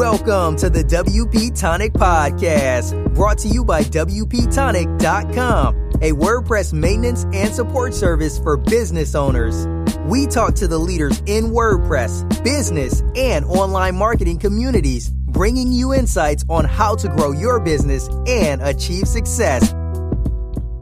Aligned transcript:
Welcome 0.00 0.56
to 0.56 0.70
the 0.70 0.82
WP 0.82 1.60
Tonic 1.60 1.92
Podcast, 1.92 3.14
brought 3.14 3.36
to 3.40 3.48
you 3.48 3.66
by 3.66 3.82
WPTonic.com, 3.82 5.76
a 6.00 6.12
WordPress 6.12 6.72
maintenance 6.72 7.24
and 7.34 7.54
support 7.54 7.92
service 7.92 8.38
for 8.38 8.56
business 8.56 9.14
owners. 9.14 9.66
We 10.06 10.26
talk 10.26 10.54
to 10.54 10.66
the 10.66 10.78
leaders 10.78 11.22
in 11.26 11.48
WordPress, 11.48 12.42
business, 12.42 13.02
and 13.14 13.44
online 13.44 13.94
marketing 13.94 14.38
communities, 14.38 15.10
bringing 15.10 15.70
you 15.70 15.92
insights 15.92 16.46
on 16.48 16.64
how 16.64 16.96
to 16.96 17.08
grow 17.08 17.32
your 17.32 17.60
business 17.60 18.08
and 18.26 18.62
achieve 18.62 19.06
success. 19.06 19.74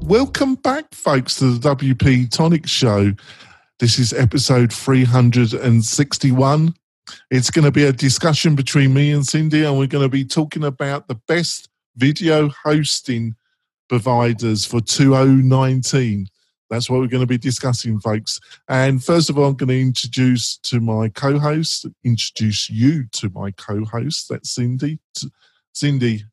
Welcome 0.02 0.54
back, 0.54 0.94
folks, 0.94 1.34
to 1.40 1.58
the 1.58 1.74
WP 1.74 2.30
Tonic 2.30 2.68
Show. 2.68 3.14
This 3.80 3.98
is 3.98 4.12
episode 4.12 4.72
361. 4.72 6.74
It's 7.30 7.50
going 7.50 7.64
to 7.64 7.70
be 7.70 7.84
a 7.84 7.92
discussion 7.92 8.54
between 8.54 8.94
me 8.94 9.12
and 9.12 9.26
Cindy, 9.26 9.64
and 9.64 9.78
we're 9.78 9.86
going 9.86 10.04
to 10.04 10.08
be 10.08 10.24
talking 10.24 10.64
about 10.64 11.08
the 11.08 11.14
best 11.26 11.68
video 11.96 12.50
hosting 12.64 13.34
providers 13.88 14.64
for 14.64 14.80
2019. 14.80 16.28
That's 16.70 16.90
what 16.90 17.00
we're 17.00 17.06
going 17.06 17.22
to 17.22 17.26
be 17.26 17.38
discussing, 17.38 17.98
folks. 18.00 18.40
And 18.68 19.02
first 19.02 19.30
of 19.30 19.38
all, 19.38 19.46
I'm 19.46 19.54
going 19.54 19.68
to 19.68 19.80
introduce 19.80 20.58
to 20.58 20.80
my 20.80 21.08
co-host, 21.08 21.86
introduce 22.04 22.68
you 22.68 23.06
to 23.12 23.30
my 23.30 23.50
co-host. 23.52 24.28
That's 24.28 24.50
Cindy. 24.50 24.98
Cindy, 25.72 26.24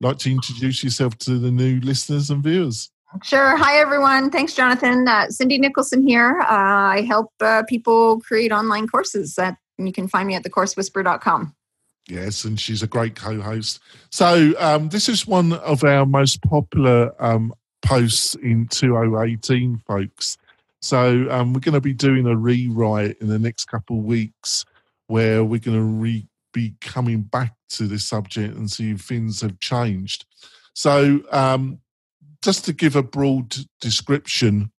like 0.00 0.18
to 0.18 0.30
introduce 0.30 0.84
yourself 0.84 1.18
to 1.18 1.38
the 1.38 1.50
new 1.50 1.80
listeners 1.80 2.30
and 2.30 2.42
viewers. 2.42 2.90
Sure. 3.24 3.56
Hi, 3.56 3.78
everyone. 3.78 4.30
Thanks, 4.30 4.54
Jonathan. 4.54 5.08
Uh, 5.08 5.28
Cindy 5.28 5.58
Nicholson 5.58 6.06
here. 6.06 6.38
Uh, 6.42 6.46
I 6.48 7.04
help 7.08 7.32
uh, 7.40 7.64
people 7.68 8.20
create 8.20 8.52
online 8.52 8.86
courses 8.86 9.36
at 9.36 9.56
and 9.80 9.88
you 9.88 9.92
can 9.92 10.06
find 10.06 10.28
me 10.28 10.34
at 10.34 10.44
thecoursewhisperer.com. 10.44 11.54
Yes, 12.08 12.44
and 12.44 12.58
she's 12.58 12.82
a 12.82 12.86
great 12.86 13.14
co-host. 13.16 13.80
So 14.10 14.52
um, 14.58 14.88
this 14.88 15.08
is 15.08 15.26
one 15.26 15.52
of 15.54 15.84
our 15.84 16.06
most 16.06 16.42
popular 16.42 17.12
um, 17.18 17.52
posts 17.82 18.34
in 18.36 18.68
2018, 18.68 19.82
folks. 19.86 20.36
So 20.80 21.26
um, 21.30 21.52
we're 21.52 21.60
going 21.60 21.74
to 21.74 21.80
be 21.80 21.92
doing 21.92 22.26
a 22.26 22.36
rewrite 22.36 23.16
in 23.20 23.28
the 23.28 23.38
next 23.38 23.66
couple 23.66 23.98
of 23.98 24.04
weeks, 24.04 24.64
where 25.08 25.44
we're 25.44 25.60
going 25.60 25.76
to 25.76 25.82
re- 25.82 26.26
be 26.52 26.74
coming 26.80 27.22
back 27.22 27.54
to 27.70 27.86
this 27.86 28.04
subject 28.04 28.56
and 28.56 28.70
see 28.70 28.92
if 28.92 29.02
things 29.02 29.40
have 29.40 29.60
changed. 29.60 30.24
So 30.74 31.20
um, 31.30 31.80
just 32.42 32.64
to 32.64 32.72
give 32.72 32.96
a 32.96 33.02
broad 33.02 33.56
description 33.80 34.72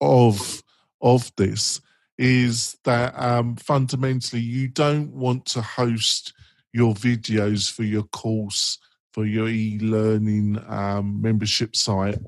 of 0.00 0.62
of 1.00 1.32
this 1.36 1.80
is 2.18 2.76
that 2.84 3.18
um, 3.18 3.56
fundamentally 3.56 4.42
you 4.42 4.68
don't 4.68 5.12
want 5.12 5.46
to 5.46 5.62
host 5.62 6.32
your 6.72 6.94
videos 6.94 7.70
for 7.70 7.82
your 7.82 8.04
course 8.04 8.78
for 9.12 9.26
your 9.26 9.48
e-learning 9.48 10.58
um, 10.68 11.20
membership 11.20 11.76
site 11.76 12.18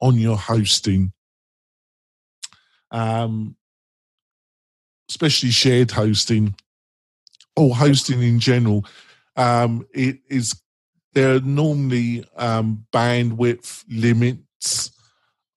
on 0.00 0.16
your 0.16 0.36
hosting. 0.36 1.12
Um, 2.90 3.56
especially 5.08 5.50
shared 5.50 5.90
hosting 5.90 6.54
or 7.56 7.74
hosting 7.74 8.22
in 8.22 8.38
general. 8.38 8.84
Um, 9.36 9.86
it 9.92 10.18
is 10.28 10.60
there 11.14 11.34
are 11.34 11.40
normally 11.40 12.24
um, 12.36 12.86
bandwidth 12.92 13.84
limits 13.88 14.90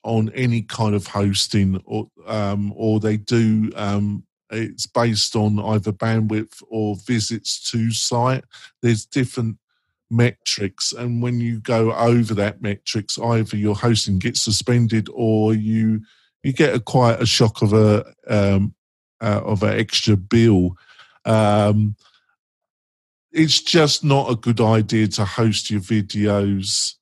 on 0.06 0.30
any 0.36 0.62
kind 0.62 0.94
of 0.94 1.08
hosting 1.08 1.82
or 1.86 2.08
um, 2.28 2.72
or 2.76 3.00
they 3.00 3.18
do 3.18 3.72
um, 3.76 4.24
it's 4.52 4.86
based 4.86 5.36
on 5.36 5.60
either 5.60 5.92
bandwidth 5.92 6.62
or 6.70 6.96
visits 7.08 7.60
to 7.72 7.92
site. 7.92 8.44
There's 8.84 9.06
different 9.06 9.58
metrics 10.12 10.94
and 10.94 11.24
when 11.24 11.40
you 11.40 11.60
go 11.60 11.92
over 11.92 12.36
that 12.36 12.62
metrics 12.62 13.18
either 13.18 13.58
your 13.58 13.76
hosting 13.76 14.20
gets 14.20 14.40
suspended 14.40 15.10
or 15.12 15.56
you 15.56 16.00
you 16.44 16.54
get 16.54 16.76
a 16.76 16.80
quite 16.80 17.20
a 17.20 17.26
shock 17.26 17.64
of 17.64 17.74
a 17.74 18.06
um, 18.28 18.76
uh, 19.22 19.42
of 19.44 19.64
an 19.64 19.80
extra 19.80 20.16
bill. 20.16 20.78
Um, 21.26 21.96
it's 23.32 23.60
just 23.60 24.04
not 24.04 24.30
a 24.30 24.36
good 24.36 24.62
idea 24.62 25.08
to 25.08 25.26
host 25.26 25.72
your 25.72 25.82
videos 25.82 26.94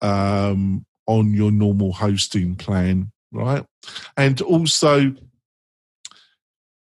um, 0.00 0.86
on 1.10 1.34
your 1.34 1.50
normal 1.50 1.92
hosting 1.92 2.54
plan, 2.54 3.10
right? 3.32 3.64
And 4.16 4.40
also, 4.42 5.12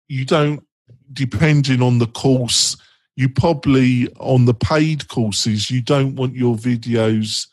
you 0.08 0.26
don't, 0.26 0.64
depending 1.14 1.84
on 1.84 2.00
the 2.00 2.08
course, 2.08 2.76
you 3.16 3.30
probably, 3.30 4.12
on 4.20 4.46
the 4.46 4.56
paid 4.56 5.08
courses, 5.08 5.70
you 5.70 5.82
don't 5.82 6.16
want 6.16 6.36
your 6.36 6.56
videos 6.56 7.48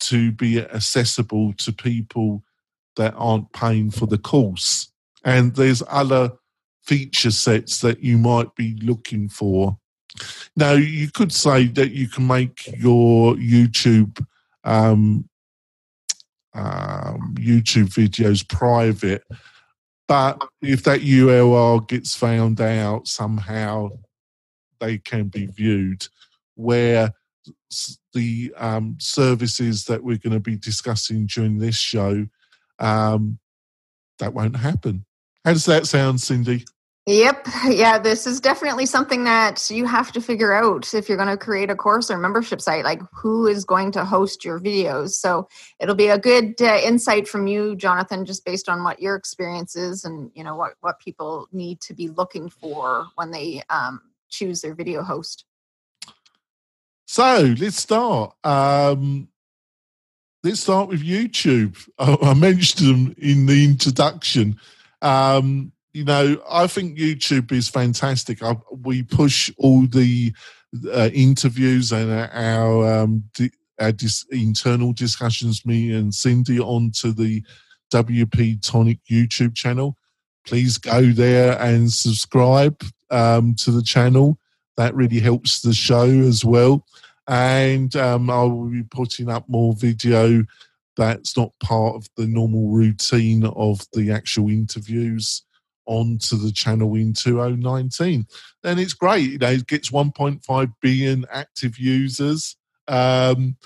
to 0.00 0.30
be 0.32 0.60
accessible 0.60 1.52
to 1.54 1.72
people 1.72 2.44
that 2.96 3.14
aren't 3.16 3.52
paying 3.52 3.90
for 3.90 4.06
the 4.06 4.18
course. 4.18 4.92
And 5.24 5.56
there's 5.56 5.82
other 5.88 6.32
feature 6.84 7.32
sets 7.32 7.80
that 7.80 8.04
you 8.04 8.18
might 8.18 8.54
be 8.54 8.78
looking 8.82 9.28
for. 9.28 9.78
Now, 10.56 10.72
you 10.72 11.10
could 11.10 11.32
say 11.32 11.66
that 11.66 11.90
you 11.90 12.08
can 12.08 12.26
make 12.26 12.66
your 12.78 13.34
YouTube 13.34 14.24
um, 14.64 15.27
um, 16.58 17.34
YouTube 17.38 17.88
videos 17.88 18.46
private. 18.46 19.22
But 20.08 20.42
if 20.62 20.82
that 20.84 21.00
URL 21.00 21.86
gets 21.86 22.16
found 22.16 22.60
out 22.60 23.06
somehow, 23.06 23.90
they 24.80 24.98
can 24.98 25.28
be 25.28 25.46
viewed. 25.46 26.06
Where 26.54 27.12
the 28.12 28.52
um, 28.56 28.96
services 28.98 29.84
that 29.84 30.02
we're 30.02 30.18
going 30.18 30.32
to 30.32 30.40
be 30.40 30.56
discussing 30.56 31.26
during 31.26 31.58
this 31.58 31.76
show, 31.76 32.26
um, 32.78 33.38
that 34.18 34.34
won't 34.34 34.56
happen. 34.56 35.04
How 35.44 35.52
does 35.52 35.66
that 35.66 35.86
sound, 35.86 36.20
Cindy? 36.20 36.64
Yep. 37.08 37.48
Yeah, 37.70 37.98
this 37.98 38.26
is 38.26 38.40
definitely 38.40 38.84
something 38.84 39.24
that 39.24 39.70
you 39.70 39.86
have 39.86 40.12
to 40.12 40.20
figure 40.20 40.52
out 40.52 40.92
if 40.92 41.08
you're 41.08 41.16
going 41.16 41.28
to 41.30 41.36
create 41.36 41.70
a 41.70 41.76
course 41.76 42.10
or 42.10 42.18
membership 42.18 42.60
site, 42.60 42.84
like 42.84 43.00
who 43.12 43.46
is 43.46 43.64
going 43.64 43.92
to 43.92 44.04
host 44.04 44.44
your 44.44 44.60
videos. 44.60 45.10
So 45.10 45.48
it'll 45.80 45.94
be 45.94 46.08
a 46.08 46.18
good 46.18 46.60
uh, 46.60 46.78
insight 46.84 47.26
from 47.26 47.46
you, 47.46 47.76
Jonathan, 47.76 48.26
just 48.26 48.44
based 48.44 48.68
on 48.68 48.84
what 48.84 49.00
your 49.00 49.16
experience 49.16 49.74
is 49.74 50.04
and, 50.04 50.30
you 50.34 50.44
know, 50.44 50.54
what, 50.54 50.74
what 50.80 51.00
people 51.00 51.48
need 51.50 51.80
to 51.82 51.94
be 51.94 52.08
looking 52.08 52.50
for 52.50 53.06
when 53.14 53.30
they 53.30 53.62
um, 53.70 54.00
choose 54.28 54.60
their 54.60 54.74
video 54.74 55.02
host. 55.02 55.44
So 57.06 57.54
let's 57.58 57.76
start. 57.76 58.34
Um, 58.44 59.28
let's 60.42 60.60
start 60.60 60.88
with 60.88 61.02
YouTube. 61.02 61.88
I 61.98 62.34
mentioned 62.34 62.88
them 62.88 63.14
in 63.18 63.46
the 63.46 63.64
introduction. 63.64 64.58
Um, 65.00 65.72
you 65.92 66.04
know, 66.04 66.40
I 66.50 66.66
think 66.66 66.98
YouTube 66.98 67.52
is 67.52 67.68
fantastic. 67.68 68.42
I, 68.42 68.56
we 68.70 69.02
push 69.02 69.50
all 69.58 69.82
the 69.86 70.32
uh, 70.92 71.10
interviews 71.12 71.92
and 71.92 72.10
our, 72.10 73.00
um, 73.00 73.24
di- 73.34 73.50
our 73.80 73.92
dis- 73.92 74.26
internal 74.30 74.92
discussions, 74.92 75.64
me 75.64 75.92
and 75.92 76.14
Cindy, 76.14 76.60
onto 76.60 77.12
the 77.12 77.42
WP 77.90 78.62
Tonic 78.62 78.98
YouTube 79.10 79.54
channel. 79.54 79.96
Please 80.46 80.78
go 80.78 81.02
there 81.10 81.60
and 81.60 81.90
subscribe 81.90 82.82
um, 83.10 83.54
to 83.56 83.70
the 83.70 83.82
channel. 83.82 84.38
That 84.76 84.94
really 84.94 85.20
helps 85.20 85.62
the 85.62 85.74
show 85.74 86.04
as 86.04 86.44
well. 86.44 86.86
And 87.26 87.94
um, 87.96 88.30
I 88.30 88.42
will 88.42 88.70
be 88.70 88.82
putting 88.84 89.28
up 89.28 89.48
more 89.48 89.74
video 89.74 90.44
that's 90.96 91.36
not 91.36 91.52
part 91.60 91.94
of 91.94 92.08
the 92.16 92.26
normal 92.26 92.68
routine 92.70 93.44
of 93.44 93.80
the 93.92 94.10
actual 94.10 94.48
interviews 94.50 95.42
onto 95.88 96.36
the 96.36 96.52
channel 96.52 96.94
in 96.94 97.14
2019. 97.14 98.26
And 98.62 98.78
it's 98.78 98.92
great. 98.92 99.30
You 99.30 99.38
know, 99.38 99.50
it 99.50 99.66
gets 99.66 99.90
1.5 99.90 100.74
billion 100.80 101.24
active 101.32 101.78
users. 101.78 102.56
Um, 102.86 103.56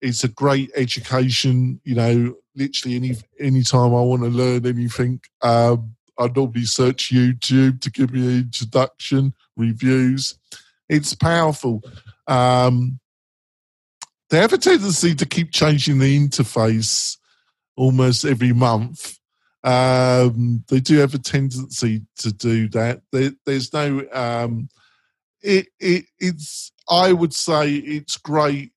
it's 0.00 0.24
a 0.24 0.28
great 0.28 0.70
education. 0.74 1.80
You 1.84 1.94
know, 1.94 2.34
literally 2.56 2.96
any 2.96 3.16
any 3.38 3.62
time 3.62 3.94
I 3.94 4.02
want 4.02 4.22
to 4.22 4.28
learn 4.28 4.66
anything, 4.66 5.20
um, 5.42 5.94
I 6.18 6.28
normally 6.34 6.64
search 6.64 7.12
YouTube 7.12 7.80
to 7.82 7.90
give 7.90 8.12
me 8.12 8.26
an 8.26 8.38
introduction, 8.38 9.34
reviews. 9.56 10.38
It's 10.88 11.14
powerful. 11.14 11.82
Um, 12.26 12.98
they 14.30 14.38
have 14.38 14.52
a 14.52 14.58
tendency 14.58 15.14
to 15.14 15.26
keep 15.26 15.52
changing 15.52 15.98
the 15.98 16.18
interface 16.18 17.16
almost 17.76 18.24
every 18.24 18.52
month 18.52 19.18
um, 19.66 20.62
they 20.68 20.78
do 20.78 20.98
have 20.98 21.12
a 21.14 21.18
tendency 21.18 22.02
to 22.18 22.32
do 22.32 22.68
that. 22.68 23.02
There, 23.10 23.32
there's 23.44 23.72
no. 23.72 24.06
Um, 24.12 24.68
it, 25.42 25.66
it 25.80 26.04
it's. 26.20 26.70
I 26.88 27.12
would 27.12 27.34
say 27.34 27.74
it's 27.74 28.16
great 28.16 28.70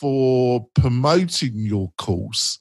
for 0.00 0.66
promoting 0.74 1.54
your 1.54 1.92
course, 1.96 2.58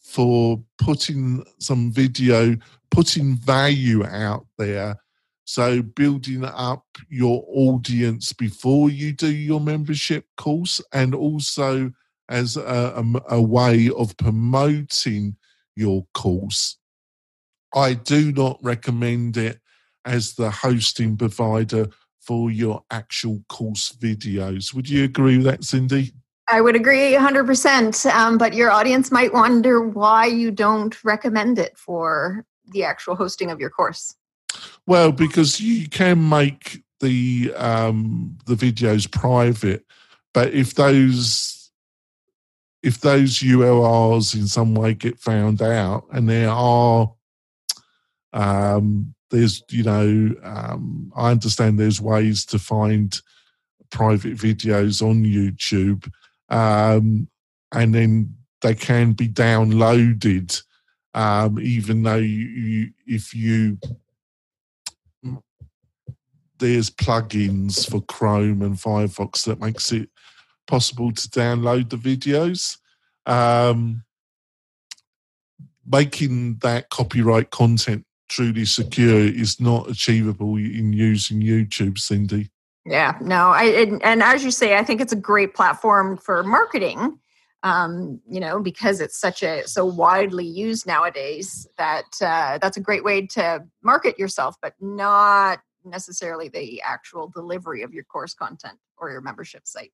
for 0.00 0.60
putting 0.78 1.44
some 1.60 1.92
video, 1.92 2.56
putting 2.90 3.36
value 3.36 4.04
out 4.04 4.46
there. 4.58 4.96
So 5.44 5.82
building 5.82 6.44
up 6.44 6.84
your 7.08 7.44
audience 7.46 8.32
before 8.32 8.90
you 8.90 9.12
do 9.12 9.32
your 9.32 9.60
membership 9.60 10.26
course, 10.36 10.82
and 10.92 11.14
also 11.14 11.92
as 12.28 12.56
a, 12.56 12.60
a, 12.96 13.36
a 13.36 13.40
way 13.40 13.90
of 13.96 14.16
promoting 14.16 15.36
your 15.76 16.04
course. 16.12 16.78
I 17.74 17.94
do 17.94 18.32
not 18.32 18.58
recommend 18.62 19.36
it 19.36 19.60
as 20.04 20.34
the 20.34 20.50
hosting 20.50 21.16
provider 21.16 21.88
for 22.20 22.50
your 22.50 22.84
actual 22.90 23.42
course 23.48 23.92
videos. 23.92 24.74
Would 24.74 24.88
you 24.88 25.04
agree 25.04 25.36
with 25.36 25.46
that, 25.46 25.64
Cindy? 25.64 26.12
I 26.48 26.60
would 26.60 26.76
agree 26.76 27.12
100%. 27.12 28.06
Um, 28.12 28.38
but 28.38 28.54
your 28.54 28.70
audience 28.70 29.10
might 29.10 29.32
wonder 29.32 29.80
why 29.80 30.26
you 30.26 30.50
don't 30.50 31.04
recommend 31.04 31.58
it 31.58 31.76
for 31.76 32.44
the 32.72 32.84
actual 32.84 33.16
hosting 33.16 33.50
of 33.50 33.60
your 33.60 33.70
course. 33.70 34.14
Well, 34.86 35.12
because 35.12 35.60
you 35.60 35.88
can 35.88 36.28
make 36.28 36.82
the 37.00 37.52
um, 37.56 38.38
the 38.46 38.54
videos 38.54 39.10
private, 39.10 39.84
but 40.32 40.54
if 40.54 40.74
those 40.74 41.70
if 42.82 43.00
those 43.00 43.40
URLs 43.40 44.34
in 44.34 44.46
some 44.46 44.74
way 44.74 44.94
get 44.94 45.18
found 45.18 45.60
out, 45.60 46.04
and 46.12 46.28
there 46.28 46.50
are 46.50 47.12
um, 48.36 49.14
there's 49.30 49.62
you 49.70 49.82
know 49.82 50.30
um, 50.44 51.12
I 51.16 51.30
understand 51.30 51.78
there's 51.78 52.00
ways 52.00 52.44
to 52.46 52.58
find 52.58 53.18
private 53.90 54.34
videos 54.34 55.02
on 55.02 55.24
YouTube 55.24 56.08
um, 56.48 57.28
and 57.72 57.94
then 57.94 58.36
they 58.62 58.74
can 58.74 59.12
be 59.12 59.28
downloaded, 59.28 60.62
um, 61.14 61.58
even 61.60 62.02
though 62.02 62.16
you, 62.16 62.46
you, 62.46 62.90
if 63.06 63.34
you 63.34 63.78
there's 66.58 66.88
plugins 66.88 67.88
for 67.88 68.00
Chrome 68.02 68.62
and 68.62 68.76
Firefox 68.76 69.44
that 69.44 69.60
makes 69.60 69.92
it 69.92 70.08
possible 70.66 71.12
to 71.12 71.28
download 71.28 71.90
the 71.90 71.96
videos. 71.96 72.78
Um, 73.26 74.04
making 75.88 76.56
that 76.58 76.88
copyright 76.90 77.50
content 77.50 78.04
truly 78.28 78.64
secure 78.64 79.18
is 79.18 79.60
not 79.60 79.88
achievable 79.88 80.56
in 80.56 80.92
using 80.92 81.40
YouTube, 81.40 81.98
Cindy. 81.98 82.50
Yeah, 82.84 83.18
no, 83.20 83.50
I 83.50 83.64
and, 83.64 84.02
and 84.04 84.22
as 84.22 84.44
you 84.44 84.50
say, 84.50 84.76
I 84.76 84.84
think 84.84 85.00
it's 85.00 85.12
a 85.12 85.16
great 85.16 85.54
platform 85.54 86.16
for 86.16 86.42
marketing. 86.42 87.18
Um, 87.62 88.20
you 88.30 88.38
know, 88.38 88.60
because 88.60 89.00
it's 89.00 89.18
such 89.18 89.42
a 89.42 89.66
so 89.66 89.84
widely 89.84 90.46
used 90.46 90.86
nowadays 90.86 91.66
that 91.78 92.04
uh, 92.20 92.58
that's 92.62 92.76
a 92.76 92.80
great 92.80 93.02
way 93.02 93.26
to 93.28 93.64
market 93.82 94.18
yourself, 94.20 94.54
but 94.62 94.74
not 94.80 95.58
necessarily 95.84 96.48
the 96.48 96.80
actual 96.82 97.28
delivery 97.28 97.82
of 97.82 97.92
your 97.92 98.04
course 98.04 98.34
content 98.34 98.78
or 98.98 99.10
your 99.10 99.20
membership 99.20 99.66
site. 99.66 99.92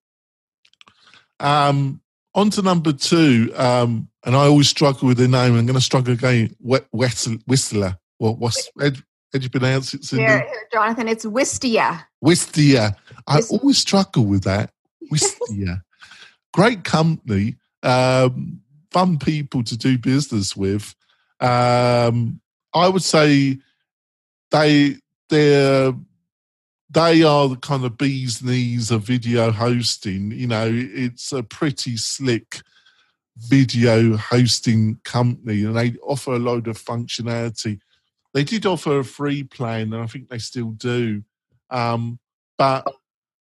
Um, 1.40 2.02
on 2.35 2.50
to 2.50 2.62
number 2.62 2.93
two, 2.93 3.52
um, 3.56 4.08
and 4.25 4.37
I 4.37 4.46
always 4.46 4.69
struggle 4.69 5.08
with 5.08 5.19
the 5.19 5.28
name. 5.28 5.56
I'm 5.56 5.67
going 5.67 5.75
to 5.75 5.81
struggle 5.81 6.14
again. 6.14 6.55
Whistler. 6.61 7.99
Well, 8.23 8.37
what's 8.37 8.71
how 8.79 8.91
you 9.33 9.51
pronounce 9.51 9.95
it, 9.95 10.05
Cindy? 10.05 10.25
Here, 10.25 10.39
here, 10.39 10.69
Jonathan, 10.73 11.09
it's 11.09 11.25
Wistia. 11.25 12.05
Wistia. 12.25 12.95
I 13.27 13.41
always 13.51 13.79
struggle 13.79 14.27
with 14.27 14.45
that. 14.45 14.71
Wistia. 15.13 15.83
Great 16.55 16.85
company, 16.85 17.57
um, 17.83 18.61
fun 18.93 19.19
people 19.19 19.65
to 19.65 19.77
do 19.77 19.99
business 19.99 20.55
with. 20.55 20.95
Um, 21.41 22.41
I 22.73 22.89
would 22.89 23.03
say 23.03 23.59
they 24.53 24.99
they're 25.29 25.93
they 26.91 27.25
are 27.25 27.49
the 27.49 27.57
kind 27.57 27.85
of 27.85 27.99
bees 27.99 28.41
knees 28.41 28.93
of 28.93 29.03
video 29.03 29.51
hosting. 29.51 30.31
You 30.31 30.47
know, 30.47 30.71
it's 30.73 31.33
a 31.33 31.43
pretty 31.43 31.97
slick 31.97 32.61
video 33.37 34.17
hosting 34.17 35.01
company, 35.03 35.65
and 35.65 35.77
they 35.77 35.97
offer 36.05 36.35
a 36.35 36.39
load 36.39 36.69
of 36.69 36.79
functionality. 36.79 37.81
They 38.34 38.44
did 38.44 38.67
offer 38.67 39.00
a 39.00 39.05
free 39.05 39.43
plan, 39.43 39.93
and 39.93 40.02
I 40.02 40.06
think 40.06 40.29
they 40.29 40.38
still 40.38 40.70
do. 40.70 41.23
Um, 41.70 42.19
but 42.58 42.87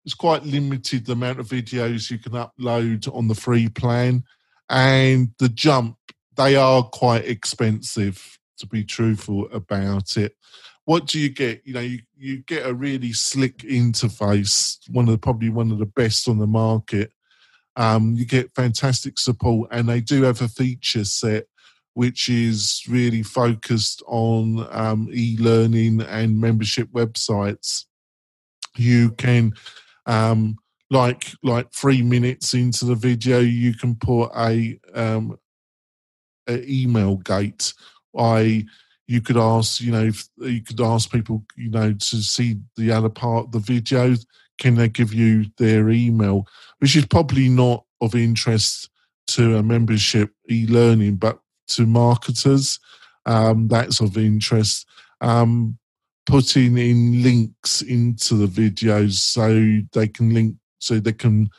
it's 0.05 0.15
quite 0.15 0.45
limited 0.45 1.07
the 1.07 1.13
amount 1.13 1.41
of 1.41 1.49
videos 1.49 2.11
you 2.11 2.19
can 2.19 2.33
upload 2.33 3.13
on 3.15 3.29
the 3.29 3.35
free 3.35 3.69
plan. 3.69 4.25
And 4.69 5.31
the 5.39 5.49
jump, 5.49 5.97
they 6.37 6.57
are 6.57 6.83
quite 6.83 7.25
expensive, 7.25 8.39
to 8.59 8.67
be 8.67 8.85
truthful 8.85 9.49
about 9.53 10.17
it. 10.17 10.37
What 10.85 11.07
do 11.07 11.21
you 11.21 11.29
get? 11.29 11.63
You 11.65 11.75
know, 11.75 11.81
you, 11.81 12.01
you 12.17 12.39
get 12.39 12.67
a 12.67 12.75
really 12.75 13.13
slick 13.13 13.59
interface, 13.59 14.79
one 14.91 15.07
of 15.07 15.13
the, 15.13 15.19
probably 15.19 15.51
one 15.51 15.71
of 15.71 15.79
the 15.79 15.87
best 15.87 16.29
on 16.29 16.39
the 16.39 16.47
market. 16.47 17.13
Um, 17.77 18.15
you 18.15 18.25
get 18.25 18.55
fantastic 18.55 19.19
support, 19.19 19.69
and 19.73 19.89
they 19.89 20.01
do 20.01 20.23
have 20.23 20.43
a 20.43 20.49
feature 20.49 21.05
set 21.05 21.47
which 21.95 22.29
is 22.29 22.83
really 22.89 23.23
focused 23.23 24.03
on 24.07 24.67
um, 24.71 25.09
e-learning 25.13 26.01
and 26.03 26.41
membership 26.41 26.89
websites. 26.93 27.85
You 28.77 29.11
can 29.13 29.53
um, 30.07 30.57
like 30.91 31.29
like 31.43 31.73
three 31.73 32.03
minutes 32.03 32.55
into 32.55 32.85
the 32.85 32.95
video 32.95 33.39
you 33.39 33.75
can 33.75 33.95
put 33.95 34.31
a, 34.37 34.79
um, 34.95 35.39
a 36.49 36.65
email 36.69 37.17
gate. 37.17 37.73
I 38.17 38.67
you 39.07 39.21
could 39.21 39.37
ask 39.37 39.81
you 39.81 39.93
know 39.93 40.05
if 40.05 40.29
you 40.39 40.63
could 40.63 40.81
ask 40.81 41.11
people 41.11 41.45
you 41.57 41.71
know 41.71 41.93
to 41.93 42.17
see 42.23 42.61
the 42.77 42.93
other 42.93 43.09
part 43.09 43.47
of 43.47 43.53
the 43.53 43.59
video. 43.59 44.15
Can 44.59 44.75
they 44.75 44.89
give 44.89 45.15
you 45.15 45.47
their 45.57 45.89
email? 45.89 46.47
Which 46.81 46.95
is 46.95 47.07
probably 47.07 47.49
not 47.49 47.85
of 48.03 48.15
interest 48.15 48.91
to 49.29 49.57
a 49.57 49.63
membership 49.63 50.33
e-learning 50.51 51.17
but 51.17 51.39
to 51.71 51.87
marketers 51.87 52.79
um, 53.27 53.69
that's 53.69 54.01
of 54.01 54.17
interest. 54.17 54.87
Um, 55.21 55.79
putting 56.27 56.79
in 56.79 57.23
links 57.23 57.83
into 57.83 58.35
the 58.35 58.47
videos 58.47 59.15
so 59.15 59.81
they 59.93 60.07
can 60.07 60.33
link 60.33 60.57
so 60.79 60.99
they 60.99 61.13
can 61.13 61.51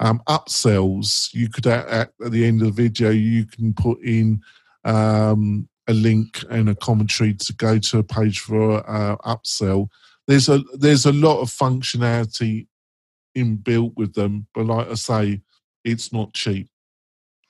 um, 0.00 0.20
upsells. 0.28 1.32
You 1.32 1.48
could 1.48 1.66
at, 1.66 1.88
at, 1.88 2.30
the 2.30 2.44
end 2.44 2.62
of 2.62 2.74
the 2.74 2.82
video 2.82 3.10
you 3.10 3.44
can 3.46 3.74
put 3.74 4.00
in 4.02 4.40
um, 4.84 5.68
a 5.86 5.92
link 5.92 6.42
and 6.50 6.68
a 6.68 6.74
commentary 6.74 7.34
to 7.34 7.52
go 7.54 7.78
to 7.78 7.98
a 7.98 8.02
page 8.02 8.40
for 8.40 8.88
uh, 8.88 9.16
upsell. 9.18 9.88
There's 10.26 10.48
a 10.48 10.58
there's 10.74 11.06
a 11.06 11.12
lot 11.12 11.40
of 11.40 11.48
functionality 11.50 12.66
inbuilt 13.36 13.92
with 13.96 14.14
them 14.14 14.46
but 14.54 14.64
like 14.64 14.88
i 14.88 14.94
say 14.94 15.40
it's 15.82 16.12
not 16.12 16.32
cheap. 16.32 16.68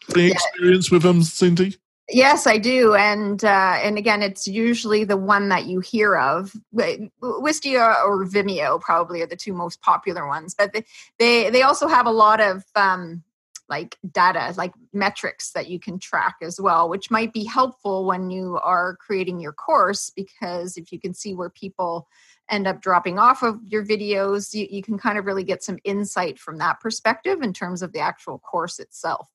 The 0.08 0.32
experience 0.32 0.90
with 0.90 1.02
them 1.02 1.22
cindy 1.22 1.76
Yes, 2.10 2.46
I 2.46 2.58
do, 2.58 2.94
and 2.94 3.42
uh, 3.42 3.78
and 3.82 3.96
again, 3.96 4.22
it's 4.22 4.46
usually 4.46 5.04
the 5.04 5.16
one 5.16 5.48
that 5.48 5.64
you 5.64 5.80
hear 5.80 6.16
of. 6.16 6.52
Wistia 6.74 8.04
or 8.04 8.26
Vimeo 8.26 8.78
probably 8.78 9.22
are 9.22 9.26
the 9.26 9.36
two 9.36 9.54
most 9.54 9.80
popular 9.80 10.26
ones, 10.28 10.54
but 10.54 10.74
they 11.18 11.48
they, 11.50 11.62
also 11.62 11.88
have 11.88 12.04
a 12.04 12.10
lot 12.10 12.42
of 12.42 12.62
um, 12.76 13.22
like 13.70 13.96
data, 14.12 14.52
like 14.58 14.74
metrics 14.92 15.52
that 15.52 15.68
you 15.70 15.80
can 15.80 15.98
track 15.98 16.36
as 16.42 16.60
well, 16.60 16.90
which 16.90 17.10
might 17.10 17.32
be 17.32 17.44
helpful 17.44 18.04
when 18.04 18.30
you 18.30 18.58
are 18.62 18.96
creating 18.96 19.40
your 19.40 19.52
course 19.52 20.10
because 20.14 20.76
if 20.76 20.92
you 20.92 21.00
can 21.00 21.14
see 21.14 21.34
where 21.34 21.50
people 21.50 22.06
end 22.50 22.66
up 22.66 22.82
dropping 22.82 23.18
off 23.18 23.42
of 23.42 23.58
your 23.64 23.84
videos, 23.84 24.52
you, 24.52 24.66
you 24.70 24.82
can 24.82 24.98
kind 24.98 25.18
of 25.18 25.24
really 25.24 25.44
get 25.44 25.62
some 25.62 25.78
insight 25.84 26.38
from 26.38 26.58
that 26.58 26.80
perspective 26.80 27.40
in 27.40 27.54
terms 27.54 27.80
of 27.80 27.92
the 27.92 28.00
actual 28.00 28.38
course 28.38 28.78
itself. 28.78 29.30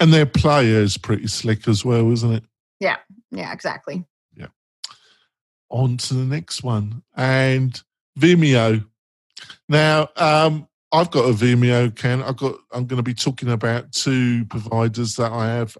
And 0.00 0.12
their 0.12 0.26
player 0.26 0.80
is 0.80 0.98
pretty 0.98 1.28
slick 1.28 1.68
as 1.68 1.84
well, 1.84 2.10
isn't 2.12 2.32
it? 2.32 2.44
Yeah, 2.80 2.96
yeah, 3.30 3.52
exactly. 3.52 4.04
Yeah. 4.36 4.48
On 5.70 5.96
to 5.96 6.14
the 6.14 6.24
next 6.24 6.62
one. 6.62 7.02
And 7.16 7.80
Vimeo. 8.18 8.84
Now, 9.68 10.08
um, 10.16 10.68
I've 10.92 11.10
got 11.10 11.28
a 11.28 11.32
Vimeo 11.32 11.88
account. 11.88 12.22
I've 12.22 12.36
got 12.36 12.56
I'm 12.72 12.86
going 12.86 12.98
to 12.98 13.02
be 13.02 13.14
talking 13.14 13.50
about 13.50 13.92
two 13.92 14.44
providers 14.46 15.16
that 15.16 15.32
I 15.32 15.46
have 15.46 15.76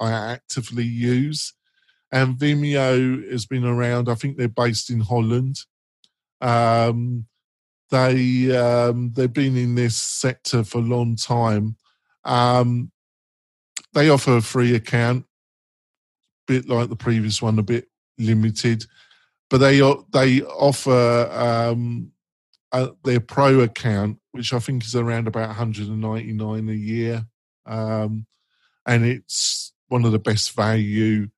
I 0.00 0.10
actively 0.10 0.84
use. 0.84 1.52
And 2.12 2.36
Vimeo 2.36 3.30
has 3.30 3.46
been 3.46 3.64
around, 3.64 4.08
I 4.08 4.14
think 4.14 4.36
they're 4.36 4.48
based 4.48 4.90
in 4.90 5.00
Holland. 5.00 5.56
Um, 6.40 7.26
they 7.90 8.56
um, 8.56 9.12
they've 9.14 9.32
been 9.32 9.56
in 9.56 9.74
this 9.74 9.96
sector 9.96 10.64
for 10.64 10.78
a 10.78 10.82
long 10.82 11.16
time. 11.16 11.76
Um, 12.24 12.90
they 13.94 14.08
offer 14.08 14.36
a 14.36 14.42
free 14.42 14.74
account, 14.74 15.24
a 16.48 16.52
bit 16.52 16.68
like 16.68 16.88
the 16.88 16.96
previous 16.96 17.40
one, 17.40 17.58
a 17.58 17.62
bit 17.62 17.88
limited, 18.18 18.84
but 19.50 19.58
they 19.58 19.78
they 20.12 20.42
offer 20.42 21.28
um, 21.32 22.12
their 23.04 23.20
pro 23.20 23.60
account, 23.60 24.18
which 24.32 24.52
I 24.52 24.58
think 24.58 24.84
is 24.84 24.96
around 24.96 25.28
about 25.28 25.48
199 25.48 26.68
a 26.68 26.72
year, 26.72 27.26
um, 27.66 28.26
and 28.86 29.04
it's 29.04 29.72
one 29.88 30.04
of 30.04 30.12
the 30.12 30.18
best 30.18 30.54
value 30.54 31.28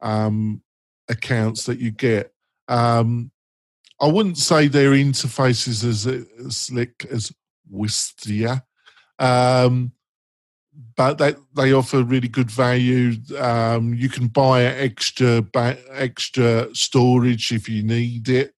um, 0.00 0.62
accounts 1.08 1.64
that 1.64 1.78
you 1.78 1.90
get. 1.90 2.32
Um, 2.68 3.30
I 4.00 4.06
wouldn't 4.06 4.38
say 4.38 4.68
their 4.68 4.92
interface 4.92 5.66
is 5.66 5.84
as, 5.84 6.06
as 6.06 6.56
slick 6.56 7.04
as 7.10 7.32
Wistia, 7.72 8.62
um, 9.18 9.92
but 10.96 11.18
they 11.18 11.34
they 11.56 11.72
offer 11.72 12.02
really 12.02 12.28
good 12.28 12.50
value. 12.50 13.14
Um, 13.38 13.94
you 13.94 14.08
can 14.08 14.28
buy 14.28 14.62
extra 14.62 15.44
extra 15.92 16.74
storage 16.74 17.52
if 17.52 17.68
you 17.68 17.82
need 17.82 18.28
it. 18.28 18.54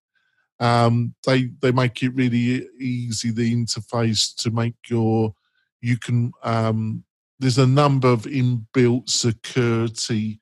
Um, 0.59 1.15
they 1.27 1.51
they 1.61 1.73
make 1.73 2.03
it 2.03 2.15
really 2.15 2.67
easy 2.79 3.31
the 3.31 3.55
interface 3.55 4.35
to 4.43 4.51
make 4.51 4.75
your 4.89 5.35
you 5.81 5.97
can 5.97 6.33
um, 6.43 7.05
there's 7.39 7.59
a 7.59 7.67
number 7.67 8.09
of 8.09 8.23
inbuilt 8.23 9.09
security 9.09 10.41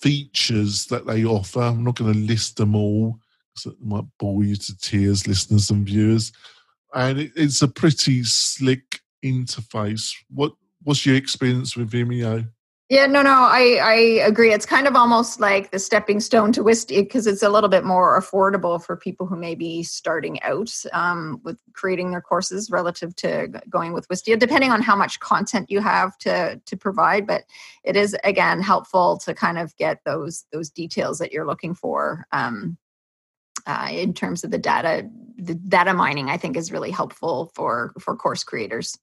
features 0.00 0.86
that 0.86 1.06
they 1.06 1.24
offer. 1.24 1.60
I'm 1.60 1.84
not 1.84 1.96
going 1.96 2.12
to 2.12 2.18
list 2.18 2.56
them 2.56 2.74
all 2.74 3.18
because 3.54 3.72
it 3.72 3.84
might 3.84 4.04
bore 4.18 4.42
you 4.42 4.56
to 4.56 4.78
tears, 4.78 5.26
listeners 5.26 5.70
and 5.70 5.86
viewers. 5.86 6.32
And 6.94 7.20
it, 7.20 7.32
it's 7.36 7.60
a 7.60 7.68
pretty 7.68 8.24
slick 8.24 9.00
interface. 9.22 10.14
What 10.30 10.52
what's 10.84 11.06
your 11.06 11.16
experience 11.16 11.76
with 11.76 11.90
Vimeo? 11.90 12.48
Yeah, 12.92 13.06
no, 13.06 13.22
no, 13.22 13.30
I, 13.30 13.78
I 13.82 13.94
agree. 14.26 14.52
It's 14.52 14.66
kind 14.66 14.86
of 14.86 14.96
almost 14.96 15.40
like 15.40 15.70
the 15.70 15.78
stepping 15.78 16.20
stone 16.20 16.52
to 16.52 16.62
Wistia 16.62 16.98
because 16.98 17.26
it's 17.26 17.42
a 17.42 17.48
little 17.48 17.70
bit 17.70 17.84
more 17.84 18.20
affordable 18.20 18.84
for 18.84 18.98
people 18.98 19.24
who 19.24 19.34
may 19.34 19.54
be 19.54 19.82
starting 19.82 20.42
out 20.42 20.70
um, 20.92 21.40
with 21.42 21.58
creating 21.72 22.10
their 22.10 22.20
courses 22.20 22.70
relative 22.70 23.16
to 23.16 23.48
going 23.70 23.94
with 23.94 24.06
Wistia, 24.08 24.38
depending 24.38 24.70
on 24.70 24.82
how 24.82 24.94
much 24.94 25.20
content 25.20 25.70
you 25.70 25.80
have 25.80 26.18
to 26.18 26.60
to 26.66 26.76
provide. 26.76 27.26
But 27.26 27.44
it 27.82 27.96
is 27.96 28.14
again 28.24 28.60
helpful 28.60 29.16
to 29.24 29.32
kind 29.32 29.56
of 29.56 29.74
get 29.78 30.00
those 30.04 30.44
those 30.52 30.68
details 30.68 31.18
that 31.18 31.32
you're 31.32 31.46
looking 31.46 31.74
for 31.74 32.26
um, 32.30 32.76
uh, 33.66 33.88
in 33.90 34.12
terms 34.12 34.44
of 34.44 34.50
the 34.50 34.58
data. 34.58 35.08
The 35.38 35.54
data 35.54 35.94
mining, 35.94 36.28
I 36.28 36.36
think, 36.36 36.58
is 36.58 36.70
really 36.70 36.90
helpful 36.90 37.52
for 37.54 37.94
for 37.98 38.14
course 38.16 38.44
creators. 38.44 38.98